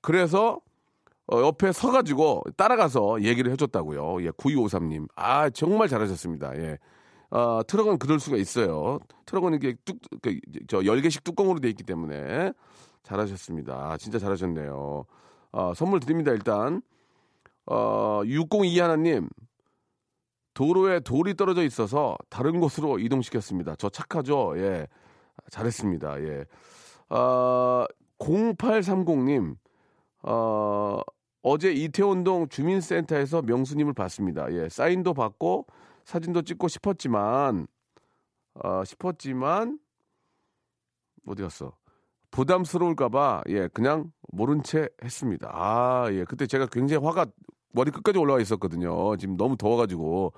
그래서 0.01 0.59
어, 1.27 1.41
옆에 1.41 1.71
서가지고 1.71 2.43
따라가서 2.55 3.23
얘기를 3.23 3.51
해줬다고요. 3.51 4.23
예, 4.23 4.29
9253님. 4.31 5.07
아, 5.15 5.49
정말 5.49 5.87
잘하셨습니다. 5.87 6.55
예. 6.57 6.77
아, 7.31 7.63
트럭은 7.67 7.97
그럴 7.97 8.19
수가 8.19 8.37
있어요. 8.37 8.99
트럭은 9.25 9.55
이게 9.55 9.75
뚝, 9.83 9.97
그, 10.21 10.39
저, 10.67 10.85
열개식 10.85 11.23
뚜껑으로 11.23 11.59
돼 11.59 11.69
있기 11.69 11.83
때문에 11.83 12.53
잘하셨습니다. 13.01 13.73
아, 13.73 13.97
진짜 13.97 14.19
잘하셨네요. 14.19 15.05
아, 15.51 15.73
선물 15.75 15.99
드립니다, 15.99 16.31
일단. 16.31 16.83
어, 17.65 18.21
602 18.25 18.79
하나님. 18.79 19.27
도로에 20.55 21.01
돌이 21.01 21.35
떨어져 21.35 21.63
있어서 21.63 22.17
다른 22.29 22.59
곳으로 22.59 22.97
이동시켰습니다. 22.97 23.75
저 23.75 23.89
착하죠? 23.89 24.53
예. 24.57 24.87
잘했습니다. 25.51 26.21
예. 26.23 26.45
아, 27.09 27.85
0830님. 28.19 29.57
어, 30.23 31.01
어제 31.43 31.71
이태원동 31.71 32.47
주민센터에서 32.47 33.43
명수님을 33.43 33.93
봤습니다. 33.93 34.51
예, 34.51 34.67
사인도 34.69 35.13
받고 35.13 35.67
사진도 36.05 36.41
찍고 36.41 36.69
싶었지만, 36.69 37.67
어, 38.55 38.83
싶었지만, 38.85 39.77
어디 41.27 41.43
갔어? 41.43 41.75
부담스러울까봐, 42.31 43.43
예, 43.49 43.67
그냥 43.67 44.11
모른 44.31 44.63
채 44.63 44.87
했습니다. 45.03 45.51
아, 45.53 46.07
예, 46.11 46.23
그때 46.23 46.47
제가 46.47 46.67
굉장히 46.67 47.05
화가 47.05 47.27
머리 47.75 47.91
끝까지 47.91 48.17
올라와 48.17 48.39
있었거든요. 48.39 49.17
지금 49.17 49.37
너무 49.37 49.57
더워가지고, 49.57 50.33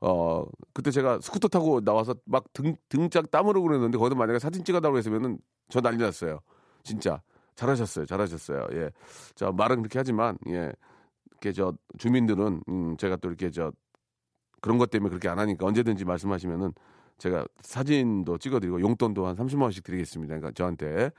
어, 0.00 0.44
그때 0.74 0.90
제가 0.90 1.20
스쿠터 1.20 1.48
타고 1.48 1.80
나와서 1.80 2.14
막 2.26 2.44
등, 2.52 2.76
등짝 2.88 3.30
땀으로 3.30 3.62
그랬는데, 3.62 3.98
거기서 3.98 4.14
만약에 4.14 4.38
사진 4.38 4.62
찍어달라고 4.62 4.98
했으면은 4.98 5.38
저 5.70 5.80
난리 5.80 5.96
났어요. 5.96 6.40
진짜. 6.82 7.22
잘하셨어요. 7.54 8.06
잘하셨어요. 8.06 8.66
예. 8.72 8.90
자, 9.34 9.50
말은 9.52 9.78
그렇게 9.78 9.98
하지만, 9.98 10.38
예. 10.48 10.72
이렇게 11.30 11.52
저 11.52 11.72
주민들은, 11.98 12.62
음, 12.68 12.96
제가 12.98 13.16
또 13.16 13.28
이렇게 13.28 13.50
저 13.50 13.72
그런 14.60 14.78
것 14.78 14.90
때문에 14.90 15.10
그렇게 15.10 15.28
안 15.28 15.38
하니까 15.38 15.66
언제든지 15.66 16.04
말씀하시면은 16.04 16.72
제가 17.18 17.46
사진도 17.60 18.38
찍어드리고 18.38 18.80
용돈도 18.80 19.26
한 19.26 19.36
30만 19.36 19.62
원씩 19.62 19.84
드리겠습니다. 19.84 20.36
그러니까 20.36 20.52
저한테 20.52 21.10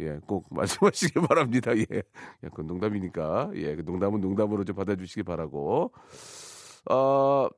예, 0.00 0.18
꼭 0.26 0.46
말씀하시기 0.54 1.20
바랍니다. 1.28 1.76
예, 1.76 1.84
예, 1.90 2.48
그 2.54 2.62
농담이니까 2.62 3.50
예, 3.54 3.76
그 3.76 3.82
농담은 3.82 4.20
농담으로 4.20 4.64
좀 4.64 4.76
받아주시기 4.76 5.22
바라고. 5.24 5.92
어, 6.90 7.48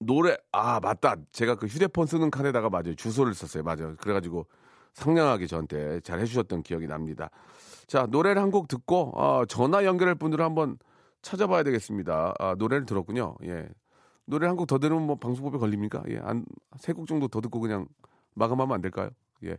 노래 0.00 0.36
아 0.52 0.80
맞다. 0.80 1.16
제가 1.32 1.54
그 1.56 1.66
휴대폰 1.66 2.06
쓰는 2.06 2.30
칸에다가 2.30 2.68
맞아요 2.70 2.94
주소를 2.94 3.34
썼어요. 3.34 3.62
맞아요. 3.62 3.96
그래가지고 3.96 4.46
상냥하게 4.94 5.46
저한테 5.46 6.00
잘 6.00 6.20
해주셨던 6.20 6.62
기억이 6.62 6.86
납니다. 6.86 7.30
자 7.86 8.06
노래를 8.10 8.40
한 8.42 8.50
곡 8.50 8.68
듣고 8.68 9.12
어, 9.18 9.44
전화 9.46 9.84
연결할 9.84 10.14
분들을 10.16 10.44
한번 10.44 10.78
찾아봐야 11.22 11.62
되겠습니다. 11.64 12.34
아, 12.38 12.54
노래를 12.58 12.86
들었군요. 12.86 13.36
예. 13.44 13.68
노래 14.26 14.46
한 14.46 14.56
곡 14.56 14.66
더 14.66 14.78
들으면 14.78 15.06
뭐 15.06 15.16
방송법에 15.16 15.58
걸립니까? 15.58 16.02
예. 16.10 16.20
세곡 16.78 17.06
정도 17.06 17.28
더 17.28 17.40
듣고 17.40 17.60
그냥 17.60 17.86
마감하면 18.34 18.74
안 18.74 18.80
될까요? 18.82 19.10
예. 19.44 19.56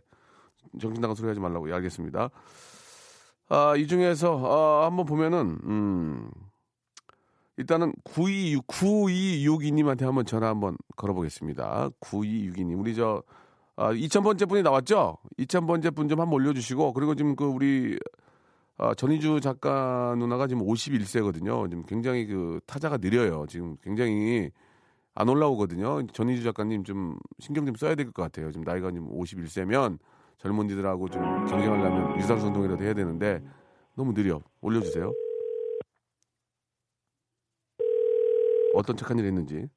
정신 0.80 1.00
나간 1.00 1.14
소리 1.14 1.28
하지 1.28 1.40
말라고. 1.40 1.68
예, 1.70 1.74
알겠습니다. 1.74 2.30
아, 3.48 3.76
이 3.76 3.86
중에서 3.86 4.40
아, 4.82 4.86
한번 4.86 5.06
보면은 5.06 5.58
음. 5.64 6.30
일단은 7.58 7.92
92, 8.04 8.60
9262님한테 8.68 10.02
한번 10.02 10.26
전화 10.26 10.48
한번 10.48 10.76
걸어보겠습니다. 10.96 11.88
9262님. 12.00 12.78
우리 12.78 12.94
저, 12.94 13.22
아, 13.76 13.92
2000번째 13.92 14.48
분이 14.48 14.62
나왔죠? 14.62 15.16
2000번째 15.38 15.94
분 15.96 16.08
좀 16.08 16.20
한번 16.20 16.34
올려주시고, 16.34 16.92
그리고 16.92 17.14
지금 17.14 17.34
그 17.34 17.44
우리, 17.46 17.98
아, 18.76 18.94
전희주 18.94 19.40
작가 19.40 20.14
누나가 20.18 20.46
지금 20.48 20.66
51세거든요. 20.66 21.70
지금 21.70 21.82
굉장히 21.86 22.26
그 22.26 22.60
타자가 22.66 22.98
느려요. 22.98 23.46
지금 23.48 23.76
굉장히 23.82 24.50
안 25.14 25.28
올라오거든요. 25.30 26.06
전희주 26.08 26.42
작가님 26.44 26.84
좀 26.84 27.18
신경 27.38 27.64
좀 27.64 27.74
써야 27.76 27.94
될 27.94 28.12
것 28.12 28.22
같아요. 28.22 28.50
지금 28.52 28.64
나이가 28.64 28.90
지금 28.90 29.08
51세면 29.18 29.98
젊은이들하고 30.38 31.08
좀 31.08 31.22
경쟁하려면 31.46 32.18
유산소 32.18 32.46
운동이라도 32.48 32.84
해야 32.84 32.94
되는데 32.94 33.42
너무 33.94 34.12
느려. 34.12 34.42
올려주세요. 34.60 35.12
어떤 38.74 38.96
착한 38.96 39.18
일 39.18 39.24
했는지. 39.24 39.68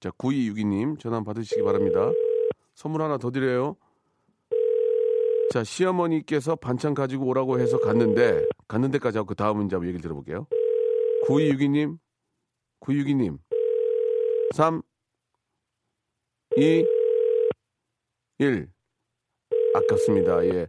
자, 0.00 0.10
9262님 0.10 0.98
전화 1.00 1.22
받으시기 1.22 1.62
바랍니다. 1.62 2.10
선물 2.74 3.02
하나 3.02 3.18
더 3.18 3.30
드려요. 3.30 3.76
자, 5.50 5.64
시어머니께서 5.64 6.56
반찬 6.56 6.94
가지고 6.94 7.26
오라고 7.26 7.58
해서 7.58 7.78
갔는데, 7.78 8.46
갔는 8.68 8.90
데까지 8.90 9.18
하고 9.18 9.26
그 9.26 9.34
다음 9.34 9.58
한번 9.58 9.82
얘기를 9.82 10.00
들어볼게요. 10.00 10.46
9262님, 11.26 11.98
9262님, 12.80 13.38
3, 14.54 14.82
2, 16.58 16.84
1. 18.38 18.68
아깝습니다. 19.74 20.44
예. 20.46 20.66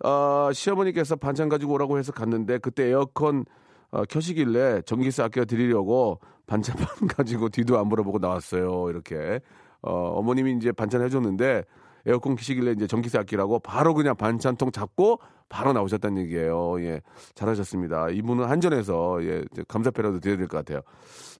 아, 0.00 0.50
시어머니께서 0.52 1.14
반찬 1.14 1.48
가지고 1.48 1.74
오라고 1.74 1.96
해서 1.98 2.10
갔는데 2.10 2.58
그때 2.58 2.88
에어컨 2.88 3.44
어, 3.92 4.04
켜시길래 4.04 4.82
전기세 4.82 5.22
아껴 5.22 5.44
드리려고 5.44 6.18
반찬만 6.46 6.86
가지고 7.16 7.50
뒤도 7.50 7.78
안 7.78 7.86
물어보고 7.86 8.18
나왔어요. 8.18 8.90
이렇게 8.90 9.40
어, 9.82 9.92
어머님이 9.92 10.54
이제 10.56 10.72
반찬 10.72 11.02
해줬는데 11.04 11.62
에어컨 12.06 12.34
켜시길래 12.34 12.72
이제 12.72 12.88
전기세 12.88 13.18
아끼라고 13.18 13.60
바로 13.60 13.94
그냥 13.94 14.16
반찬통 14.16 14.72
잡고 14.72 15.20
바로 15.48 15.72
나오셨다는 15.72 16.20
얘기예요. 16.22 16.82
예, 16.82 17.00
잘하셨습니다. 17.36 18.08
이분은 18.10 18.46
한전에서 18.46 19.22
예, 19.24 19.44
감사패라도 19.68 20.18
드려야 20.18 20.36
될 20.38 20.48
것 20.48 20.56
같아요. 20.56 20.80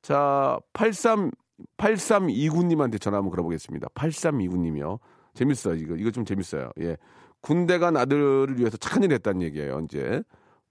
자, 0.02 0.56
83 0.72 1.32
8329님한테 1.76 3.00
전화 3.00 3.18
한번 3.18 3.30
걸어보겠습니다. 3.30 3.88
8329님이요. 3.88 4.98
재밌어요. 5.34 5.74
이거 5.76 5.94
이거 5.96 6.10
좀 6.10 6.24
재밌어요. 6.24 6.70
예. 6.80 6.96
군대 7.40 7.78
간 7.78 7.96
아들을 7.96 8.58
위해서 8.58 8.76
착한 8.76 9.02
일 9.02 9.12
했다는 9.12 9.42
얘기예요. 9.42 9.80
이제 9.80 10.22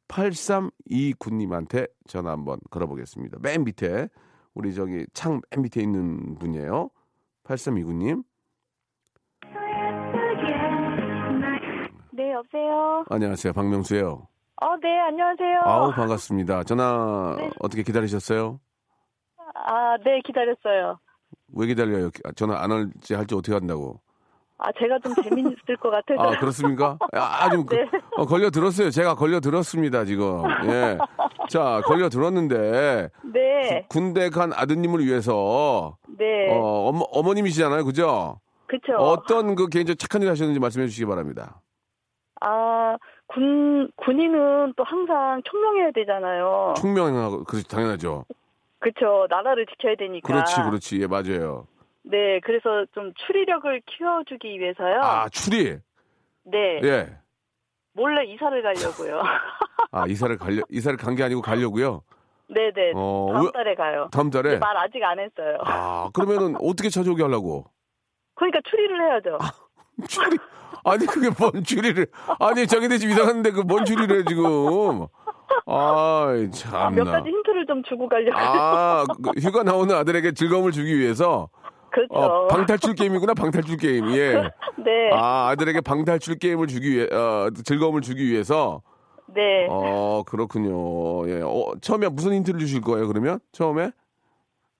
8329님한테 0.07 1.89
전화 2.07 2.31
한번 2.31 2.59
걸어보겠습니다. 2.69 3.39
맨 3.41 3.63
밑에 3.63 4.07
우리 4.53 4.73
저기 4.73 5.05
창 5.13 5.41
맨 5.51 5.61
밑에 5.63 5.81
있는 5.81 6.35
분이에요. 6.35 6.89
8329님. 7.45 8.23
네, 12.13 12.33
여보세요. 12.33 13.03
안녕하세요. 13.09 13.53
박명수예요. 13.53 14.27
어, 14.61 14.77
네, 14.81 14.99
안녕하세요. 14.99 15.61
아우 15.63 15.91
반갑습니다. 15.91 16.63
전화 16.65 17.35
네. 17.37 17.49
어떻게 17.59 17.81
기다리셨어요? 17.83 18.59
아, 19.53 19.97
네, 20.03 20.21
기다렸어요. 20.25 20.99
왜 21.53 21.67
기다려요? 21.67 22.09
전화 22.35 22.61
안 22.63 22.71
할지 22.71 23.13
할지 23.13 23.35
어떻게 23.35 23.53
한다고? 23.53 23.99
아, 24.57 24.71
제가 24.79 24.99
좀 24.99 25.13
재밌을 25.23 25.75
것 25.81 25.89
같아서. 25.89 26.21
아 26.21 26.37
그렇습니까? 26.39 26.97
아, 27.13 27.49
좀 27.49 27.65
그- 27.65 27.75
네. 27.75 27.89
어, 28.15 28.25
걸려 28.25 28.49
들었어요. 28.51 28.91
제가 28.91 29.15
걸려 29.15 29.39
들었습니다 29.39 30.05
지금. 30.05 30.43
예. 30.65 30.97
자 31.49 31.81
걸려 31.85 32.09
들었는데 32.09 33.09
네, 33.33 33.85
군대 33.89 34.29
간 34.29 34.53
아드님을 34.53 35.03
위해서 35.03 35.97
네. 36.17 36.49
어, 36.51 36.87
어머, 36.89 36.99
어머님이시잖아요, 37.11 37.83
그죠? 37.85 38.39
그쵸. 38.67 38.93
어떤 38.93 39.55
그 39.55 39.67
개인적 39.67 39.97
착한 39.99 40.21
일 40.21 40.29
하셨는지 40.29 40.59
말씀해 40.59 40.85
주시기 40.87 41.05
바랍니다. 41.07 41.59
아, 42.39 42.95
군, 43.27 43.89
군인은 43.97 44.73
또 44.77 44.83
항상 44.83 45.41
총명해야 45.43 45.91
되잖아요. 45.93 46.75
총명하고 46.77 47.43
그렇지 47.45 47.67
당연하죠. 47.67 48.25
그쵸. 48.81 49.27
나라를 49.29 49.65
지켜야 49.67 49.95
되니까. 49.95 50.27
그렇지, 50.27 50.55
그렇지, 50.61 51.01
예 51.01 51.07
맞아요. 51.07 51.67
네, 52.03 52.39
그래서 52.43 52.85
좀 52.93 53.13
추리력을 53.25 53.81
키워주기 53.85 54.59
위해서요. 54.59 54.99
아 55.01 55.29
추리, 55.29 55.77
네. 56.43 56.81
예. 56.83 57.15
몰래 57.93 58.25
이사를 58.25 58.61
가려고요. 58.63 59.21
아 59.91 60.07
이사를 60.07 60.35
갈려 60.37 60.61
이사를 60.69 60.97
간 60.97 61.15
게 61.15 61.23
아니고 61.23 61.41
가려고요. 61.41 62.01
네 62.49 62.71
네. 62.73 62.91
어, 62.95 63.29
다음 63.33 63.45
왜- 63.45 63.51
달에 63.53 63.75
가요. 63.75 64.09
다음 64.11 64.29
달에. 64.29 64.57
말 64.57 64.75
아직 64.77 65.01
안 65.03 65.19
했어요. 65.19 65.57
아 65.63 66.09
그러면은 66.13 66.55
어떻게 66.61 66.89
찾아오게 66.89 67.21
하려고? 67.23 67.65
그러니까 68.35 68.59
추리를 68.69 68.99
해야죠. 69.07 69.37
추리. 70.07 70.37
아니, 70.83 71.05
그게 71.05 71.29
뭔 71.37 71.63
추리를. 71.63 72.07
아니, 72.39 72.65
자기네 72.65 72.97
집 72.97 73.09
이사 73.11 73.23
갔는데 73.25 73.51
그 73.51 73.63
뭔 73.63 73.85
추리를 73.85 74.17
해, 74.19 74.23
지금. 74.27 75.05
아이, 75.65 76.49
아, 76.73 76.89
몇. 76.89 77.03
가지 77.05 77.29
힌트를 77.29 77.65
좀 77.65 77.83
주고 77.83 78.07
가려고. 78.07 78.37
아, 78.37 79.05
그 79.23 79.31
휴가 79.39 79.63
나오는 79.63 79.95
아들에게 79.95 80.33
즐거움을 80.33 80.71
주기 80.71 80.97
위해서. 80.97 81.49
그렇죠. 81.91 82.13
어, 82.13 82.47
방탈출 82.47 82.95
게임이구나, 82.95 83.33
방탈출 83.33 83.77
게임. 83.77 84.09
예. 84.15 84.49
네. 84.83 85.11
아, 85.11 85.49
아들에게 85.49 85.81
방탈출 85.81 86.35
게임을 86.39 86.67
주기 86.67 86.91
위해, 86.91 87.07
어, 87.11 87.49
즐거움을 87.65 88.01
주기 88.01 88.25
위해서. 88.25 88.81
네. 89.27 89.67
어, 89.69 90.23
그렇군요. 90.25 91.29
예. 91.29 91.41
어, 91.41 91.73
처음에 91.81 92.09
무슨 92.09 92.33
힌트를 92.33 92.59
주실 92.59 92.81
거예요, 92.81 93.07
그러면? 93.07 93.39
처음에? 93.51 93.91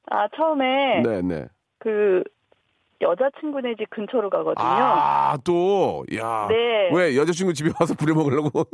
아, 0.10 0.28
처음에 0.36 1.02
네, 1.04 1.22
네. 1.22 1.48
그 1.80 2.24
여자친구네 3.02 3.76
집 3.78 3.90
근처로 3.90 4.30
가거든요. 4.30 4.66
아, 4.66 5.38
또, 5.44 6.06
야. 6.16 6.48
네. 6.48 6.90
왜 6.94 7.18
여자친구 7.18 7.54
집에 7.54 7.72
와서 7.80 7.96
부려먹으려고? 7.96 8.66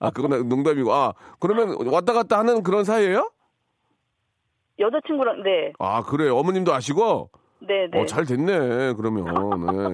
아, 0.00 0.10
그건 0.10 0.48
농담이고. 0.48 0.92
아, 0.92 1.12
그러면 1.38 1.76
왔다 1.92 2.12
갔다 2.12 2.38
하는 2.38 2.62
그런 2.62 2.84
사이예요 2.84 3.30
여자친구랑 4.78 5.42
네. 5.42 5.72
아, 5.78 6.02
그래. 6.02 6.28
어머님도 6.28 6.74
아시고? 6.74 7.30
네, 7.60 7.86
네. 7.92 8.00
어, 8.00 8.06
잘 8.06 8.24
됐네, 8.24 8.94
그러면. 8.94 9.24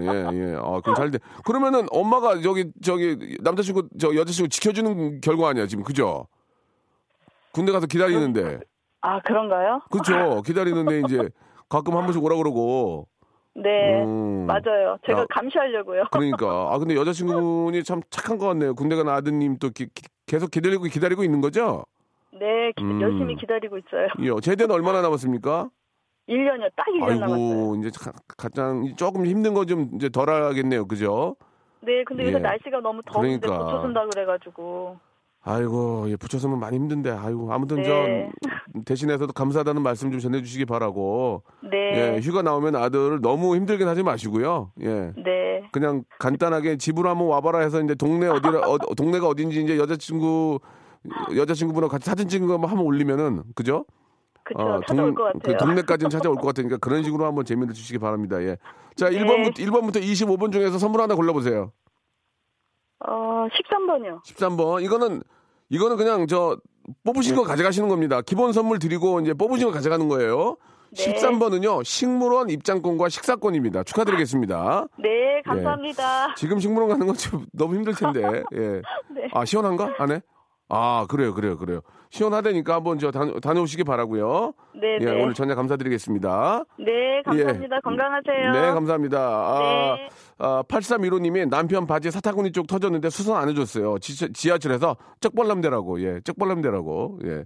네, 0.01 0.07
예, 0.07 0.53
예. 0.53 0.57
아, 0.57 0.81
그럼 0.81 0.95
잘 0.97 1.11
돼. 1.11 1.19
그러면은 1.45 1.87
엄마가 1.91 2.41
저기, 2.41 2.73
저기, 2.83 3.37
남자친구, 3.43 3.89
저 4.01 4.15
여자친구 4.15 4.49
지켜주는 4.49 5.21
결과 5.21 5.49
아니야, 5.51 5.67
지금. 5.67 5.85
그죠? 5.85 6.27
군대 7.53 7.73
가서 7.73 7.87
기다리는데. 7.87 8.61
아, 9.03 9.21
그런가요? 9.21 9.81
그죠? 9.91 10.43
기다리는데 10.43 11.01
이제 11.07 11.29
가끔 11.69 11.97
한 11.97 12.05
번씩 12.05 12.23
오라 12.23 12.37
그러고. 12.37 13.07
네. 13.55 14.03
음. 14.05 14.47
맞아요. 14.47 14.97
제가 15.07 15.21
야. 15.23 15.27
감시하려고요. 15.31 16.05
그러니까. 16.13 16.69
아, 16.73 16.79
근데 16.79 16.95
여자친구분이 16.95 17.83
참 17.85 18.01
착한 18.11 18.39
것 18.39 18.47
같네요. 18.49 18.75
군대 18.75 18.95
간 18.97 19.09
아드님 19.09 19.59
또 19.59 19.71
기- 19.71 19.87
기- 19.93 20.07
계속 20.27 20.51
기다리고 20.51 20.85
기다리고 20.85 21.25
있는 21.25 21.41
거죠? 21.41 21.85
네, 22.33 22.73
기- 22.77 22.85
음. 22.85 23.01
열심히 23.01 23.35
기다리고 23.37 23.79
있어요. 23.79 24.09
예, 24.21 24.41
제대는 24.41 24.73
얼마나 24.75 25.01
남았습니까? 25.03 25.69
1년이요. 26.29 26.71
딱 26.77 26.87
1년 26.87 27.19
남았어요. 27.19 27.35
아이고, 27.35 27.77
이제 27.77 27.91
가- 27.99 28.13
가장 28.37 28.95
조금 28.97 29.27
힘든 29.27 29.55
거 29.55 29.65
좀 29.65 29.91
이제 29.95 30.09
덜 30.09 30.29
하겠네요. 30.31 30.87
그죠? 30.87 31.35
네, 31.81 32.05
근데 32.05 32.25
요새 32.25 32.35
예. 32.35 32.39
날씨가 32.39 32.81
너무 32.81 33.01
더운데 33.07 33.39
그러니까. 33.41 33.65
고쳐준다 33.65 34.07
그래가지고. 34.09 34.99
아이고, 35.43 36.07
예, 36.11 36.17
붙였으면 36.17 36.59
많이 36.59 36.77
힘든데. 36.77 37.11
아이고, 37.11 37.53
아무튼 37.53 37.83
네. 37.83 37.85
저 37.85 38.83
대신해서도 38.85 39.33
감사하다는 39.33 39.83
말씀 39.83 40.11
좀 40.11 40.21
전해 40.21 40.43
주시기 40.43 40.65
바라고. 40.65 41.43
네. 41.71 42.17
예, 42.17 42.21
휴가 42.21 42.43
나오면 42.43 42.77
아들을 42.77 43.21
너무 43.21 43.57
힘들게 43.57 43.85
하지 43.85 44.03
마시고요. 44.03 44.73
예. 44.83 45.13
네. 45.17 45.63
그냥 45.73 46.05
간단하게 46.19 46.77
집으로 46.77 47.09
한번 47.09 47.29
와봐라 47.29 47.61
해서 47.61 47.81
이제 47.83 47.95
동네 47.95 48.27
어디라 48.27 48.61
어, 48.61 48.79
동네가 48.79 49.27
어딘지 49.27 49.63
이제 49.63 49.79
여자친구 49.79 50.61
여자친구분하고 51.35 51.91
같이 51.91 52.09
사진 52.09 52.29
찍은 52.29 52.47
거 52.47 52.55
한번 52.55 52.81
올리면은 52.81 53.43
그죠? 53.55 53.85
그쵸. 54.45 54.81
찾아올 54.87 55.15
것 55.15 55.33
그. 55.43 55.57
동네까지는 55.57 56.11
찾아올 56.11 56.37
것 56.37 56.47
같으니까 56.47 56.79
그런 56.79 57.03
식으로 57.03 57.27
한번 57.27 57.45
재미를 57.45 57.75
주시기 57.75 57.99
바랍니다. 57.99 58.43
예. 58.43 58.57
자, 58.97 59.11
네. 59.11 59.19
1번부터 59.19 59.59
1번부터 59.59 60.03
25번 60.03 60.53
중에서 60.53 60.79
선물 60.79 61.03
하나 61.03 61.15
골라 61.15 61.33
보세요. 61.33 61.73
어, 63.07 63.47
13번이요. 63.49 64.23
13번. 64.25 64.83
이거는 64.83 65.23
이거는 65.69 65.97
그냥 65.97 66.27
저 66.27 66.57
뽑으신 67.05 67.37
거 67.37 67.43
가져가시는 67.45 67.89
겁니다. 67.89 68.21
기본 68.23 68.53
선물 68.53 68.79
드리고 68.79 69.21
이제 69.21 69.35
뽑으신 69.35 69.67
거 69.69 69.73
가져가는 69.73 70.09
거예요. 70.09 70.57
네. 70.97 71.15
13번은요. 71.15 71.85
식물원 71.85 72.49
입장권과 72.49 73.11
식사권입니다. 73.11 73.83
축하드리겠습니다. 73.85 74.87
네, 74.99 75.43
감사합니다. 75.45 76.35
지금 76.37 76.59
식물원 76.59 76.89
가는 76.89 77.07
건 77.07 77.15
좀 77.15 77.45
너무 77.53 77.75
힘들 77.75 77.95
텐데. 77.95 78.23
예. 78.55 78.59
네. 79.11 79.29
아, 79.33 79.45
시원한가? 79.45 79.97
안에? 79.99 80.23
아, 80.71 81.07
그래요, 81.09 81.35
그래요, 81.35 81.59
그래요. 81.59 81.81
시원하다니까 82.11 82.75
한번 82.75 82.99
저 82.99 83.11
다녀, 83.11 83.39
다녀오시기 83.39 83.85
바라고요. 83.85 84.55
네, 84.75 84.99
예, 85.01 85.05
네. 85.05 85.23
오늘 85.23 85.35
전화 85.35 85.55
감사드리겠습니다. 85.55 86.65
네, 86.79 87.23
감사합니다. 87.25 87.77
예. 87.77 87.81
건강하세요. 87.83 88.53
네, 88.53 88.61
감사합니다. 88.73 89.19
아, 89.19 89.97
네. 89.97 90.09
아, 90.39 90.63
8315님이 90.69 91.49
남편 91.49 91.87
바지 91.87 92.11
사타구니 92.11 92.53
쪽 92.53 92.67
터졌는데 92.67 93.11
수선 93.11 93.37
안 93.37 93.49
해줬어요. 93.49 93.99
지, 93.99 94.33
지하철에서 94.33 94.97
쩍벌남 95.21 95.61
되라고, 95.61 96.01
예, 96.03 96.21
쩍벌남 96.21 96.63
되라고, 96.63 97.19
예. 97.25 97.45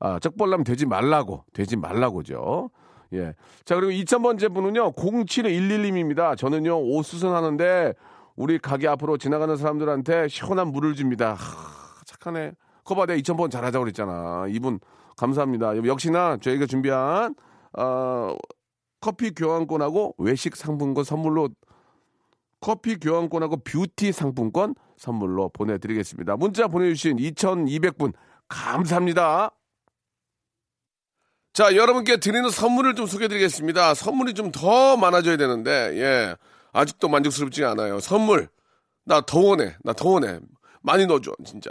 아, 0.00 0.18
쩍벌남 0.18 0.64
되지 0.64 0.86
말라고, 0.86 1.44
되지 1.52 1.76
말라고죠. 1.76 2.70
예. 3.12 3.34
자, 3.64 3.76
그리고 3.76 3.92
2000번째 3.92 4.54
분은요, 4.54 4.92
0711님입니다. 4.92 6.36
저는요, 6.36 6.80
옷 6.80 7.04
수선하는데, 7.04 7.94
우리 8.34 8.58
가게 8.58 8.88
앞으로 8.88 9.18
지나가는 9.18 9.54
사람들한테 9.56 10.28
시원한 10.28 10.68
물을 10.68 10.94
줍니다. 10.94 11.34
하, 11.34 12.04
착하네. 12.06 12.52
봐, 12.84 13.06
내가 13.06 13.18
2000번 13.20 13.50
잘하자고 13.50 13.84
그랬잖아. 13.84 14.46
이분, 14.48 14.80
감사합니다. 15.16 15.76
역시나 15.86 16.38
저희가 16.38 16.66
준비한, 16.66 17.34
어, 17.78 18.36
커피 19.00 19.32
교환권하고 19.34 20.14
외식 20.18 20.56
상품권 20.56 21.04
선물로 21.04 21.48
커피 22.60 22.96
교환권하고 22.96 23.56
뷰티 23.64 24.12
상품권 24.12 24.74
선물로 24.96 25.48
보내드리겠습니다. 25.48 26.36
문자 26.36 26.68
보내주신 26.68 27.16
2,200분 27.16 28.12
감사합니다. 28.48 29.50
자, 31.52 31.74
여러분께 31.76 32.16
드리는 32.18 32.48
선물을 32.48 32.94
좀 32.94 33.06
소개해드리겠습니다. 33.06 33.94
선물이 33.94 34.34
좀 34.34 34.52
더 34.52 34.96
많아져야 34.96 35.36
되는데, 35.36 35.70
예. 35.96 36.36
아직도 36.72 37.08
만족스럽지 37.08 37.64
않아요. 37.64 38.00
선물. 38.00 38.48
나 39.04 39.20
더 39.20 39.40
원해. 39.40 39.76
나 39.82 39.92
더 39.92 40.08
원해. 40.10 40.38
많이 40.82 41.04
넣어줘, 41.06 41.32
진짜. 41.44 41.70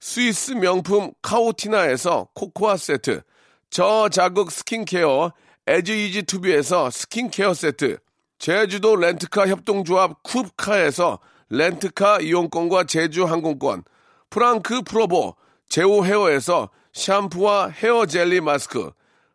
스위스 0.00 0.52
명품 0.52 1.12
카오티나에서 1.20 2.28
코코아 2.34 2.78
세트. 2.78 3.20
저자극 3.68 4.50
스킨케어 4.50 5.32
에즈이지 5.66 6.22
투비에서 6.22 6.90
스킨케어 6.90 7.52
세트. 7.52 7.98
제주도 8.38 8.96
렌트카 8.96 9.46
협동조합 9.48 10.22
쿱카에서 10.22 11.18
렌트카 11.50 12.20
이용권과 12.20 12.84
제주 12.84 13.24
항공권. 13.24 13.84
프랑크 14.30 14.82
프로보 14.82 15.34
제오 15.68 16.02
헤어에서 16.04 16.70
샴푸와 16.94 17.68
헤어 17.68 18.06
젤리 18.06 18.40
마스크. 18.40 18.90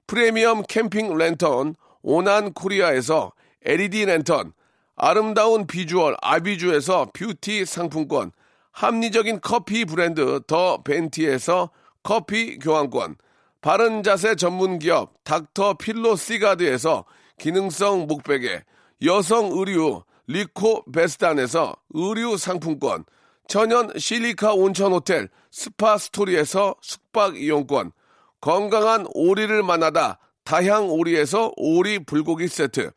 프리미엄 0.08 0.64
캠핑 0.64 1.16
랜턴 1.16 1.76
오난 2.02 2.54
코리아에서 2.54 3.34
LED 3.64 4.06
랜턴. 4.06 4.52
아름다운 4.96 5.68
비주얼 5.68 6.16
아비주에서 6.22 7.12
뷰티 7.14 7.66
상품권. 7.66 8.32
합리적인 8.76 9.40
커피 9.40 9.86
브랜드 9.86 10.42
더 10.48 10.84
벤티에서 10.84 11.70
커피 12.04 12.60
교환권. 12.60 13.16
바른 13.62 14.04
자세 14.04 14.36
전문 14.36 14.80
기업 14.80 15.14
닥터 15.24 15.76
필로 15.76 16.18
시가드에서 16.18 17.06
기능성 17.40 18.06
목베개. 18.08 18.64
여성 19.06 19.52
의류 19.54 20.04
리코 20.28 20.84
베스단에서 20.92 21.74
의류 21.92 22.38
상품권. 22.38 23.06
천연 23.48 23.98
실리카 23.98 24.54
온천 24.54 24.92
호텔 24.92 25.30
스파 25.52 25.98
스토리에서 25.98 26.76
숙박 26.82 27.38
이용권. 27.38 27.94
건강한 28.42 29.08
오리를 29.14 29.64
만나다 29.64 30.20
다향 30.44 30.90
오리에서 30.90 31.54
오리 31.56 32.00
불고기 32.00 32.50
세트. 32.50 32.92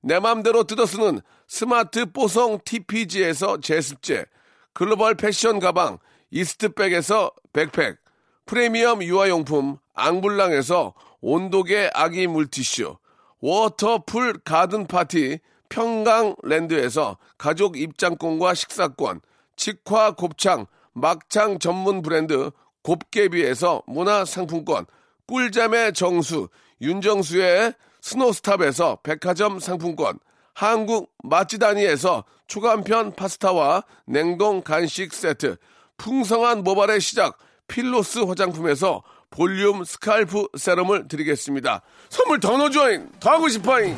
내 0.00 0.20
맘대로 0.20 0.62
뜯어쓰는 0.62 1.20
스마트 1.48 2.06
뽀송 2.12 2.60
TPG에서 2.64 3.58
제습제. 3.60 4.26
글로벌 4.74 5.14
패션 5.14 5.60
가방 5.60 5.98
이스트백에서 6.30 7.30
백팩. 7.52 7.96
프리미엄 8.44 9.02
유아용품 9.02 9.78
앙블랑에서 9.94 10.94
온도계 11.20 11.90
아기 11.94 12.26
물티슈. 12.26 12.96
워터풀 13.40 14.40
가든 14.44 14.88
파티 14.88 15.38
평강랜드에서 15.68 17.18
가족 17.38 17.78
입장권과 17.78 18.54
식사권. 18.54 19.20
직화 19.56 20.12
곱창 20.12 20.66
막창 20.92 21.58
전문 21.60 22.02
브랜드 22.02 22.50
곱개비에서 22.82 23.84
문화상품권. 23.86 24.86
꿀잠의 25.26 25.92
정수 25.94 26.48
윤정수의 26.80 27.74
스노스탑에서 28.00 28.98
백화점 29.04 29.60
상품권. 29.60 30.18
한국 30.54 31.12
맛지다니에서 31.24 32.24
초간편 32.46 33.12
파스타와 33.12 33.82
냉동 34.06 34.62
간식 34.62 35.12
세트, 35.12 35.56
풍성한 35.96 36.62
모발의 36.62 37.00
시작 37.00 37.38
필로스 37.66 38.20
화장품에서 38.20 39.02
볼륨 39.30 39.82
scalp 39.82 40.46
세럼을 40.56 41.08
드리겠습니다. 41.08 41.82
선물 42.08 42.38
더 42.38 42.56
넣어줘잉! 42.56 43.10
더 43.18 43.30
하고 43.30 43.48
싶어잉! 43.48 43.96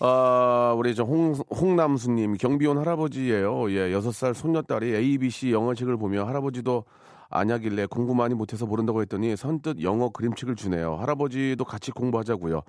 아, 0.00 0.74
우리 0.76 0.94
저 0.94 1.02
홍, 1.02 1.32
홍남수님, 1.50 2.36
경비원 2.36 2.78
할아버지예요 2.78 3.72
예, 3.72 3.92
여섯 3.92 4.12
살 4.12 4.32
손녀딸이 4.32 4.94
ABC 4.94 5.50
영어책을 5.50 5.96
보며 5.96 6.24
할아버지도 6.24 6.84
아냐길래 7.30 7.86
공부 7.86 8.14
많이 8.14 8.34
못해서 8.34 8.66
모른다고 8.66 9.02
했더니 9.02 9.36
선뜻 9.36 9.82
영어 9.82 10.08
그림책을 10.10 10.56
주네요. 10.56 10.96
할아버지도 10.96 11.64
같이 11.64 11.90
공부하자고요. 11.90 12.62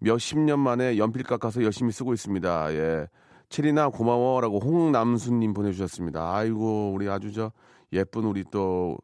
몇 0.00 0.18
십 0.18 0.38
년 0.38 0.60
만에 0.60 0.98
연필 0.98 1.22
깎아서 1.22 1.62
열심히 1.62 1.92
쓰고 1.92 2.12
있습니다. 2.14 2.74
예. 2.74 3.08
체리나 3.48 3.88
고마워라고 3.90 4.58
홍남수님 4.60 5.52
보내주셨습니다. 5.54 6.34
아이고, 6.34 6.92
우리 6.92 7.08
아주 7.08 7.32
저 7.32 7.52
예쁜 7.92 8.24
우리 8.24 8.42
또, 8.50 8.98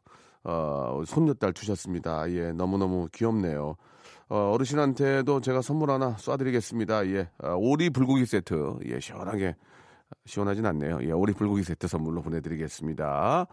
어, 0.45 1.03
손녀딸 1.07 1.53
주셨습니다. 1.53 2.31
예, 2.33 2.53
너무너무 2.53 3.09
귀엽네요. 3.13 3.77
어, 4.29 4.53
어르신한테도 4.55 5.41
제가 5.41 5.61
선물 5.61 5.91
하나 5.91 6.17
쏴드리겠습니다. 6.17 7.07
예, 7.15 7.29
어, 7.43 7.55
오리 7.57 7.91
불고기 7.91 8.27
세트. 8.27 8.79
예, 8.87 8.99
시원하게, 8.99 9.55
시원하진 10.25 10.67
않네요. 10.67 10.99
예, 11.03 11.13
오리 11.13 11.33
불고기 11.33 11.63
세트 11.63 11.87
선물로 11.87 12.23
보내드리겠습니다. 12.23 13.47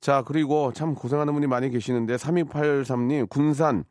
자, 0.00 0.22
그리고 0.26 0.72
참 0.72 0.94
고생하는 0.94 1.32
분이 1.34 1.46
많이 1.46 1.70
계시는데, 1.70 2.16
3283님, 2.16 3.28
군산, 3.28 3.84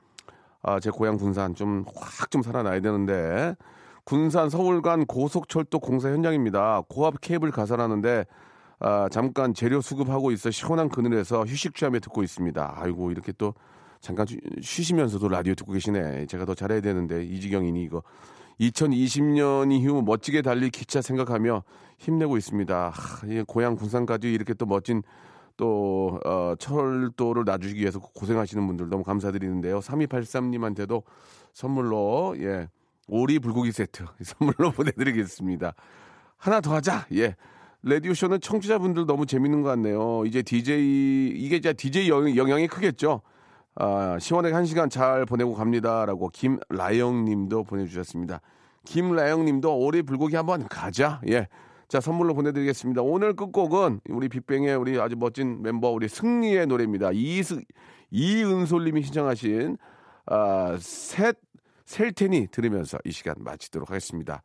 아, 0.62 0.80
제 0.80 0.90
고향 0.92 1.18
군산 1.18 1.56
좀 1.56 1.86
확 1.96 2.30
좀 2.30 2.42
살아나야 2.42 2.80
되는데, 2.82 3.56
군산 4.06 4.50
서울간 4.50 5.06
고속철도 5.06 5.80
공사 5.80 6.10
현장입니다. 6.10 6.82
고압 6.90 7.16
케이블 7.22 7.52
가설하는데, 7.52 8.26
아, 8.80 9.08
잠깐 9.12 9.54
재료 9.54 9.82
수급하고 9.82 10.32
있어 10.32 10.52
시원한 10.52 10.90
그늘에서 10.90 11.44
휴식 11.46 11.74
취하며 11.76 12.00
듣고 12.00 12.22
있습니다. 12.24 12.74
아이고, 12.78 13.12
이렇게 13.12 13.32
또 13.38 13.54
잠깐 14.02 14.26
쉬, 14.28 14.38
쉬시면서도 14.62 15.30
라디오 15.30 15.56
듣고 15.56 15.72
계시네. 15.74 16.26
제가 16.28 16.46
더 16.46 16.54
잘해야 16.54 16.82
되는데, 16.82 17.24
이 17.24 17.40
지경이니 17.40 17.82
이거. 17.84 18.04
2020년 18.60 19.72
이후 19.72 20.02
멋지게 20.04 20.42
달릴 20.44 20.70
기차 20.70 21.02
생각하며 21.02 21.64
힘내고 21.98 22.38
있습니다. 22.38 22.90
하, 22.94 23.28
이 23.28 23.44
고향 23.48 23.76
군산까지 23.76 24.32
이렇게 24.32 24.54
또 24.54 24.66
멋진 24.66 25.02
또 25.58 26.20
어, 26.26 26.56
철도를 26.58 27.44
놔주기 27.46 27.80
위해서 27.82 28.00
고생하시는 28.00 28.66
분들 28.66 28.90
너무 28.90 29.04
감사드리는데요. 29.04 29.80
3283님한테도 29.80 31.04
선물로 31.54 32.36
예 32.40 32.68
오리 33.08 33.40
불고기 33.40 33.72
세트 33.72 34.06
선물로 34.22 34.72
보내드리겠습니다. 34.72 35.74
하나 36.38 36.62
더 36.62 36.76
하자. 36.76 37.08
예. 37.14 37.36
라디오 37.86 38.14
쇼는 38.14 38.40
청취자분들 38.40 39.06
너무 39.06 39.26
재밌는 39.26 39.62
것 39.62 39.70
같네요. 39.70 40.24
이제 40.26 40.42
DJ 40.42 41.34
이게 41.36 41.58
이제 41.58 41.74
DJ 41.74 42.10
영, 42.10 42.36
영향이 42.36 42.68
크겠죠. 42.68 43.22
아, 43.76 44.18
시원하게 44.20 44.54
한 44.54 44.66
시간 44.66 44.90
잘 44.90 45.26
보내고 45.26 45.54
갑니다 45.54 46.06
라고 46.06 46.30
김라영 46.30 47.26
님도 47.26 47.64
보내주셨습니다. 47.64 48.40
김라영 48.86 49.46
님도 49.46 49.78
오리 49.78 50.02
불고기 50.02 50.36
한번 50.36 50.68
가자. 50.68 51.22
예. 51.28 51.48
자, 51.94 52.00
선물로 52.00 52.34
보내드리겠습니다. 52.34 53.04
오늘 53.04 53.36
끝곡은 53.36 54.02
우리 54.10 54.28
빅뱅의 54.28 54.76
우리 54.78 55.00
아주 55.00 55.16
멋진 55.16 55.62
멤버 55.62 55.92
우리 55.92 56.08
승리의 56.08 56.66
노래입니다. 56.66 57.12
이스, 57.14 57.62
이은솔님이 58.10 59.04
신청하신 59.04 59.78
아, 60.26 60.76
셋, 60.80 61.38
셀테니 61.86 62.48
들으면서 62.48 62.98
이 63.06 63.12
시간 63.12 63.36
마치도록 63.38 63.92
하겠습니다. 63.92 64.42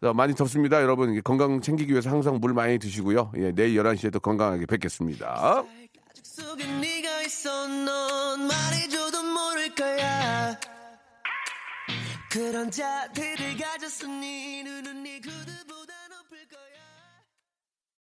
자, 0.00 0.12
많이 0.12 0.36
덥습니다. 0.36 0.80
여러분 0.80 1.20
건강 1.24 1.60
챙기기 1.60 1.90
위해서 1.90 2.08
항상 2.08 2.38
물 2.38 2.54
많이 2.54 2.78
드시고요. 2.78 3.32
예, 3.38 3.50
내일 3.50 3.82
11시에 3.82 4.12
도 4.12 4.20
건강하게 4.20 4.66
뵙겠습니다. 4.66 5.64
그런 12.30 12.70
자태를 12.70 13.56
가졌으니 13.56 14.62
눈은 14.62 15.02
네 15.02 15.20
구두 15.20 15.66